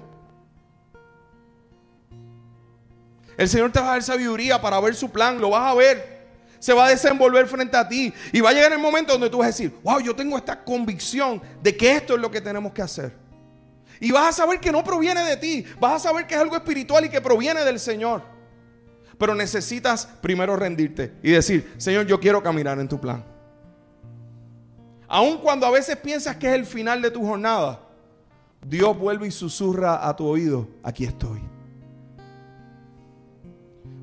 [3.37, 6.17] El Señor te va a dar sabiduría para ver su plan, lo vas a ver.
[6.59, 8.11] Se va a desenvolver frente a ti.
[8.33, 10.63] Y va a llegar el momento donde tú vas a decir, wow, yo tengo esta
[10.63, 13.13] convicción de que esto es lo que tenemos que hacer.
[13.99, 15.65] Y vas a saber que no proviene de ti.
[15.79, 18.23] Vas a saber que es algo espiritual y que proviene del Señor.
[19.19, 23.23] Pero necesitas primero rendirte y decir, Señor, yo quiero caminar en tu plan.
[25.07, 27.81] Aun cuando a veces piensas que es el final de tu jornada,
[28.65, 31.56] Dios vuelve y susurra a tu oído, aquí estoy.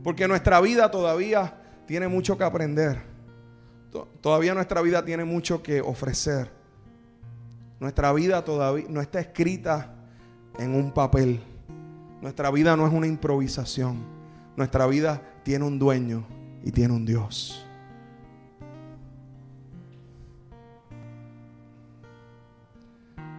[0.05, 1.55] Porque nuestra vida todavía
[1.87, 3.03] tiene mucho que aprender.
[4.21, 6.51] Todavía nuestra vida tiene mucho que ofrecer.
[7.81, 9.95] Nuestra vida todavía no está escrita
[10.59, 11.41] en un papel.
[12.21, 14.05] Nuestra vida no es una improvisación.
[14.57, 16.27] Nuestra vida tiene un dueño
[16.63, 17.67] y tiene un Dios.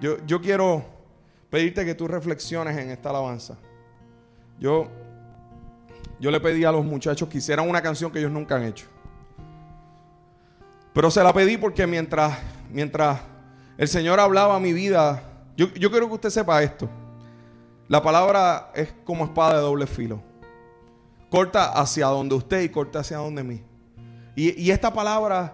[0.01, 0.83] Yo, yo quiero
[1.49, 3.57] pedirte que tú reflexiones en esta alabanza.
[4.59, 4.89] Yo,
[6.25, 8.87] yo le pedí a los muchachos que hicieran una canción que ellos nunca han hecho.
[10.91, 12.35] Pero se la pedí porque mientras,
[12.71, 13.19] mientras
[13.77, 15.21] el Señor hablaba mi vida.
[15.55, 16.89] Yo, quiero que usted sepa esto.
[17.87, 20.19] La palabra es como espada de doble filo.
[21.29, 23.61] Corta hacia donde usted y corta hacia donde mí.
[24.35, 25.53] Y, esta palabra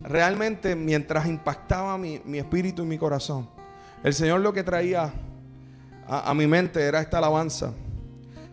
[0.00, 3.48] realmente mientras impactaba mi, espíritu y mi corazón,
[4.02, 5.12] el Señor lo que traía
[6.08, 7.72] a, a mi mente era esta alabanza.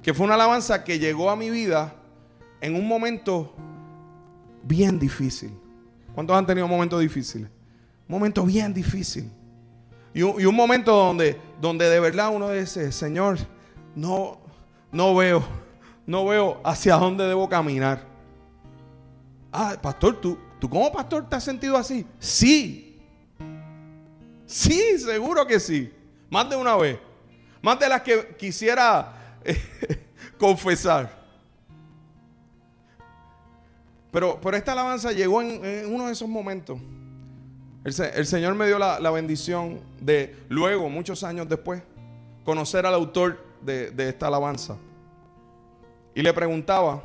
[0.01, 1.95] Que fue una alabanza que llegó a mi vida
[2.59, 3.53] en un momento
[4.63, 5.51] bien difícil.
[6.13, 7.49] ¿Cuántos han tenido momentos difíciles?
[8.07, 9.31] Un momento bien difícil.
[10.13, 13.37] Y un, momento donde, donde de verdad uno dice, Señor,
[13.95, 14.39] no,
[14.91, 15.41] no veo,
[16.05, 18.05] no veo hacia dónde debo caminar.
[19.53, 22.05] Ah, pastor, ¿tú, ¿tú como pastor te has sentido así?
[22.19, 22.99] Sí.
[24.45, 25.93] Sí, seguro que sí.
[26.29, 26.99] Más de una vez.
[27.61, 29.13] Más de las que quisiera
[30.37, 31.21] confesar.
[34.11, 36.79] Pero, pero esta alabanza llegó en uno de esos momentos
[37.83, 41.81] el, Señor me dio la, bendición de luego, muchos años después,
[42.45, 44.77] conocer al autor de, esta alabanza.
[46.13, 47.01] Y le preguntaba,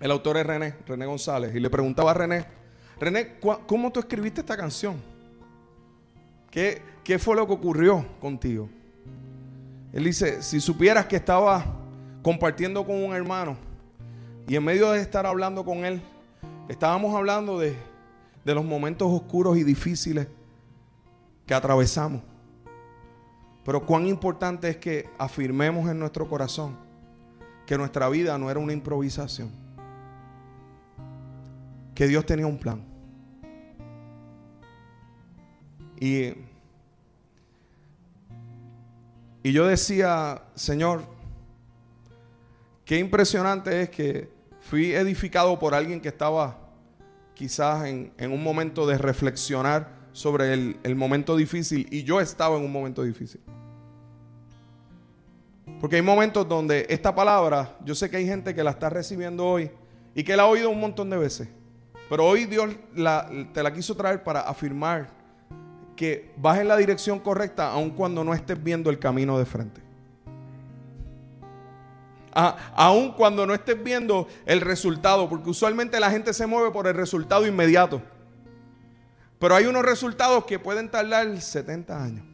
[0.00, 2.44] El autor es René, René González, y le preguntaba a René,
[2.98, 5.00] René, ¿cómo tú escribiste esta canción?
[6.50, 8.68] ¿Qué, ¿Qué fue lo que ocurrió contigo?
[9.92, 11.64] Él dice, si supieras que estaba
[12.22, 13.56] compartiendo con un hermano
[14.46, 16.00] y en medio de estar hablando con él,
[16.68, 17.76] estábamos hablando de,
[18.44, 20.28] de los momentos oscuros y difíciles
[21.46, 22.22] que atravesamos.
[23.64, 26.76] Pero cuán importante es que afirmemos en nuestro corazón
[27.66, 29.50] que nuestra vida no era una improvisación.
[31.94, 32.82] Que Dios tenía un plan.
[36.00, 36.32] Y,
[39.42, 41.02] y yo decía, Señor,
[42.84, 44.30] qué impresionante es que
[44.60, 46.58] fui edificado por alguien que estaba
[47.34, 52.72] quizás en, un momento de reflexionar sobre el, momento difícil y yo estaba en un
[52.72, 53.40] momento difícil.
[55.80, 59.46] Porque hay momentos donde esta palabra, yo sé que hay gente que la está recibiendo
[59.46, 59.70] hoy
[60.14, 61.48] y que la ha oído un montón de veces.
[62.10, 62.76] Pero hoy Dios
[63.54, 65.19] te la quiso traer para afirmar
[66.00, 69.82] que vas en la dirección correcta aun cuando no estés viendo el camino de frente.
[72.32, 76.94] aun cuando no estés viendo el resultado, porque usualmente la gente se mueve por el
[76.94, 78.00] resultado inmediato.
[79.38, 82.24] Pero hay unos resultados que pueden tardar 70 años.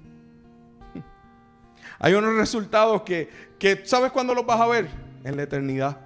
[1.99, 4.89] Hay unos resultados que, ¿sabes cuándo los vas a ver?
[5.25, 5.97] En la eternidad.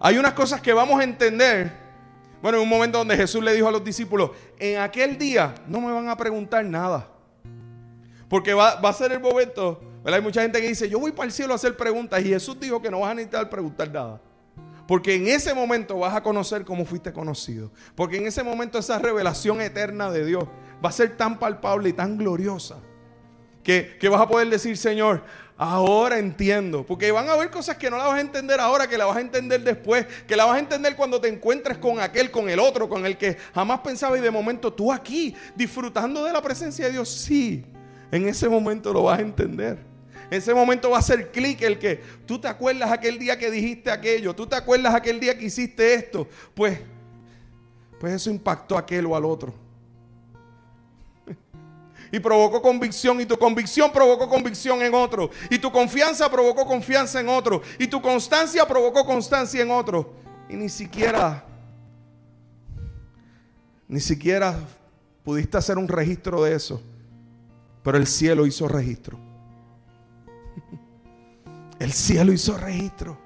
[0.00, 1.85] Hay unas cosas que vamos a entender.
[2.46, 4.30] Bueno, en un momento donde Jesús le dijo a los discípulos,
[4.60, 7.10] en aquel día no me van a preguntar nada.
[8.28, 11.32] Porque va, a ser el momento, Hay mucha gente que dice, yo voy para el
[11.32, 12.24] cielo a hacer preguntas.
[12.24, 14.20] Y Jesús dijo que no vas a necesitar preguntar nada.
[14.86, 17.72] Porque en ese momento vas a conocer cómo fuiste conocido.
[17.96, 20.44] Porque en ese momento esa revelación eterna de Dios
[20.84, 22.76] va a ser tan palpable y tan gloriosa
[23.66, 25.24] que, vas a poder decir, Señor,
[25.56, 26.84] ahora entiendo.
[26.84, 29.16] Porque van a haber cosas que no las vas a entender ahora, que las vas
[29.16, 32.58] a entender después, que las vas a entender cuando te encuentres con aquel, con el
[32.58, 36.86] otro, con el que jamás pensaba y de momento tú aquí, disfrutando de la presencia
[36.86, 37.64] de Dios, sí,
[38.10, 39.78] en ese momento lo vas a entender.
[40.30, 43.50] En ese momento va a ser clic el que tú te acuerdas aquel día que
[43.50, 46.80] dijiste aquello, tú te acuerdas aquel día que hiciste esto, pues,
[48.00, 49.65] pues eso impactó a aquel o al otro
[52.16, 57.20] y provocó convicción y tu convicción provocó convicción en otro y tu confianza provocó confianza
[57.20, 60.14] en otro y tu constancia provocó constancia en otro.
[60.48, 61.44] Y ni siquiera
[63.86, 64.58] ni siquiera
[65.22, 66.80] pudiste hacer un registro de eso
[67.82, 69.16] pero el cielo hizo registro.
[71.78, 73.16] El cielo hizo registro.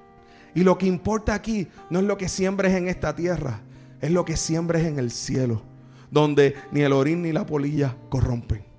[0.53, 3.61] Y lo que importa aquí no es lo que siembres en esta tierra
[4.01, 5.63] es lo que siembres en el cielo
[6.11, 8.70] donde ni el orín ni la polilla corrompen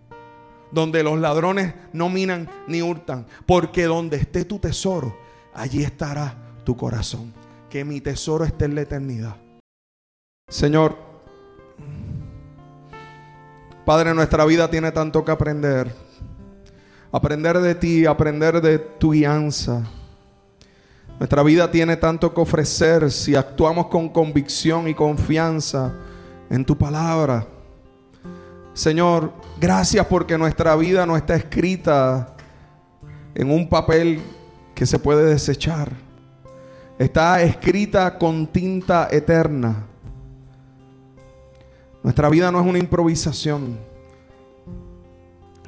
[0.72, 5.16] donde los ladrones no minan ni hurtan, porque donde esté tu tesoro,
[5.54, 7.32] allí estará tu corazón.
[7.70, 9.36] Que mi tesoro esté en la eternidad.
[10.48, 10.96] Señor,
[13.84, 15.92] Padre, nuestra vida tiene tanto que aprender.
[17.10, 19.82] Aprender de ti, aprender de tu guianza.
[21.18, 25.94] Nuestra vida tiene tanto que ofrecer si actuamos con convicción y confianza
[26.48, 27.46] en tu palabra.
[28.74, 32.34] Señor, gracias porque nuestra vida no está escrita
[33.34, 34.22] en un papel
[34.74, 35.92] que se puede desechar.
[36.98, 39.84] Está escrita con tinta eterna.
[42.02, 43.78] Nuestra vida no es una improvisación.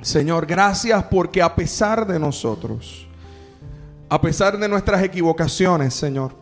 [0.01, 3.07] Señor, gracias porque a pesar de nosotros,
[4.09, 6.33] a pesar de nuestras equivocaciones, Señor,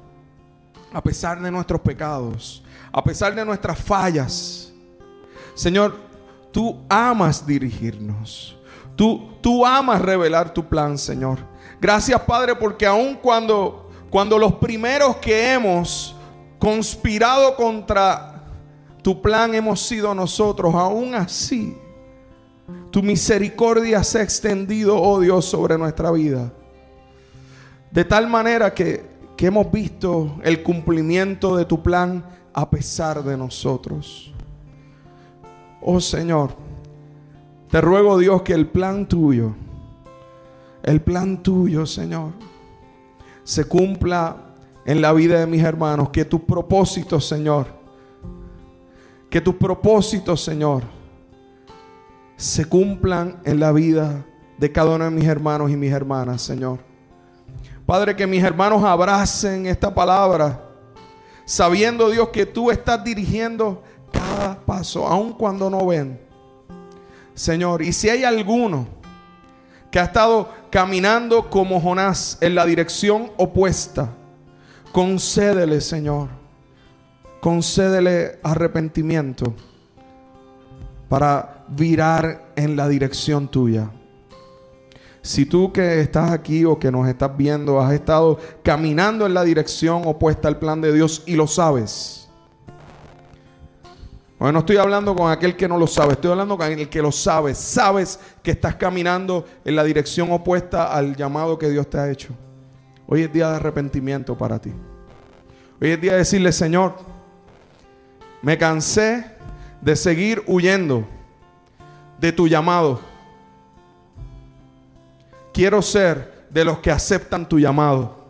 [0.93, 4.73] a pesar de nuestros pecados, a pesar de nuestras fallas,
[5.55, 6.12] Señor,
[6.53, 8.57] Tú amas dirigirnos.
[8.95, 11.39] Tú, tú amas revelar tu plan, Señor.
[11.81, 16.15] Gracias, Padre, porque aun cuando, cuando los primeros que hemos
[16.59, 18.45] conspirado contra
[19.03, 21.77] tu plan hemos sido nosotros, aún así,
[22.91, 26.53] tu misericordia se ha extendido, oh Dios, sobre nuestra vida.
[27.91, 29.05] De tal manera que,
[29.37, 34.33] que hemos visto el cumplimiento de tu plan a pesar de nosotros.
[35.85, 36.55] Oh Señor,
[37.69, 39.55] te ruego Dios que el plan tuyo,
[40.83, 42.33] el plan tuyo, Señor,
[43.45, 44.37] se cumpla
[44.85, 46.11] en la vida de mis hermanos.
[46.11, 47.67] Que tus propósitos, Señor,
[49.31, 50.83] que tus propósitos, Señor,
[52.37, 54.25] se cumplan en la vida
[54.59, 56.79] de cada uno de mis hermanos y mis hermanas, Señor.
[57.87, 60.69] Padre, que mis hermanos abracen esta palabra,
[61.45, 63.83] sabiendo, Dios, que tú estás dirigiendo
[64.67, 66.21] paso, aun cuando no ven.
[67.35, 68.87] Señor, y si hay alguno
[69.91, 74.11] que ha estado caminando como Jonás en la dirección opuesta,
[74.93, 76.29] concédele, Señor,
[77.41, 79.55] concédele arrepentimiento
[81.09, 83.91] para virar en la dirección tuya.
[85.23, 89.45] Si tú que estás aquí o que nos estás viendo has estado caminando en la
[89.45, 92.22] dirección opuesta al plan de Dios y lo sabes.
[94.51, 97.13] No estoy hablando con aquel que no lo sabe, estoy hablando con el que lo
[97.13, 97.55] sabe.
[97.55, 102.35] Sabes que estás caminando en la dirección opuesta al llamado que Dios te ha hecho.
[103.07, 104.73] Hoy es día de arrepentimiento para ti.
[105.81, 106.97] Hoy es día de decirle, Señor,
[108.41, 109.27] me cansé
[109.81, 111.07] de seguir huyendo
[112.19, 113.01] de tu llamado.
[115.53, 118.23] Quiero ser de los que aceptan tu llamado.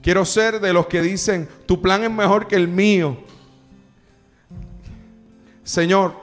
[0.00, 3.18] Quiero ser de los que dicen, tu plan es mejor que el mío.
[5.68, 6.14] Señor,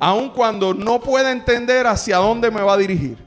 [0.00, 3.18] aun cuando no pueda entender hacia dónde me va a dirigir,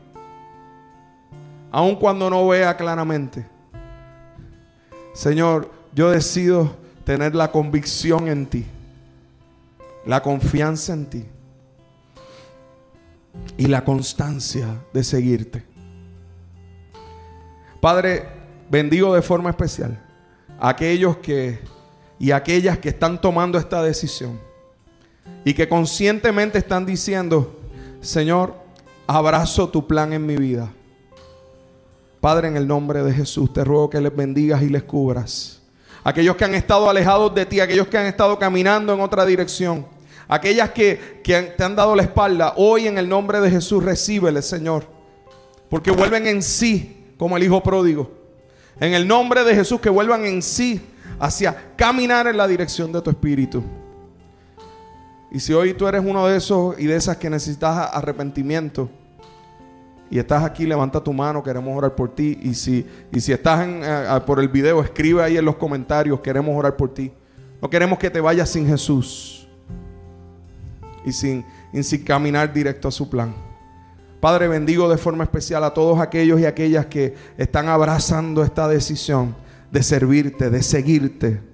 [1.69, 3.45] aun cuando no vea claramente,
[5.13, 8.65] Señor, yo decido tener la convicción en ti,
[10.03, 11.25] la confianza en ti
[13.55, 15.63] y la constancia de seguirte.
[17.79, 18.27] Padre,
[18.67, 20.03] bendigo de forma especial
[20.59, 21.59] a aquellos que
[22.17, 24.48] y aquellas que están tomando esta decisión
[25.45, 27.59] y que conscientemente están diciendo,
[28.01, 28.53] Señor,
[29.07, 30.71] abrazo tu plan en mi vida.
[32.21, 35.61] Padre, en el nombre de Jesús, te ruego que les bendigas y les cubras.
[36.03, 39.85] Aquellos que han estado alejados de ti, aquellos que han estado caminando en otra dirección,
[40.27, 44.85] aquellas que, te han dado la espalda, hoy en el nombre de Jesús, recíbele, Señor.
[45.69, 48.11] Porque vuelven en sí como el hijo pródigo.
[48.79, 50.81] En el nombre de Jesús, que vuelvan en sí
[51.19, 53.63] hacia caminar en la dirección de tu espíritu.
[55.31, 58.89] Y si hoy tú eres uno de esos y de esas que necesitas arrepentimiento
[60.11, 62.39] y estás aquí, levanta tu mano, queremos orar por ti.
[62.41, 66.57] Y si, y si estás eh, por el video, escribe ahí en los comentarios, queremos
[66.57, 67.11] orar por ti.
[67.61, 69.47] No queremos que te vayas sin Jesús
[71.05, 73.35] y sin, y sin caminar directo a su plan.
[74.19, 79.35] Padre, bendigo de forma especial a todos aquellos y aquellas que están abrazando esta decisión
[79.71, 81.48] de servirte, de seguirte.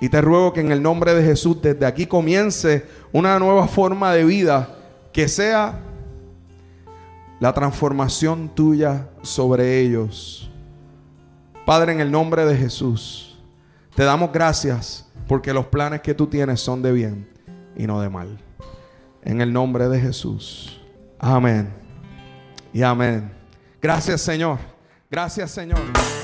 [0.00, 4.12] Y te ruego que en el nombre de Jesús desde aquí comience una nueva forma
[4.12, 4.76] de vida
[5.12, 5.80] que sea
[7.40, 10.50] la transformación tuya sobre ellos.
[11.64, 13.38] Padre, en el nombre de Jesús,
[13.94, 17.28] te damos gracias porque los planes que tú tienes son de bien
[17.76, 18.38] y no de mal.
[19.22, 20.80] En el nombre de Jesús.
[21.18, 21.72] Amén.
[22.72, 23.30] Y amén.
[23.80, 24.58] Gracias Señor.
[25.10, 26.23] Gracias Señor.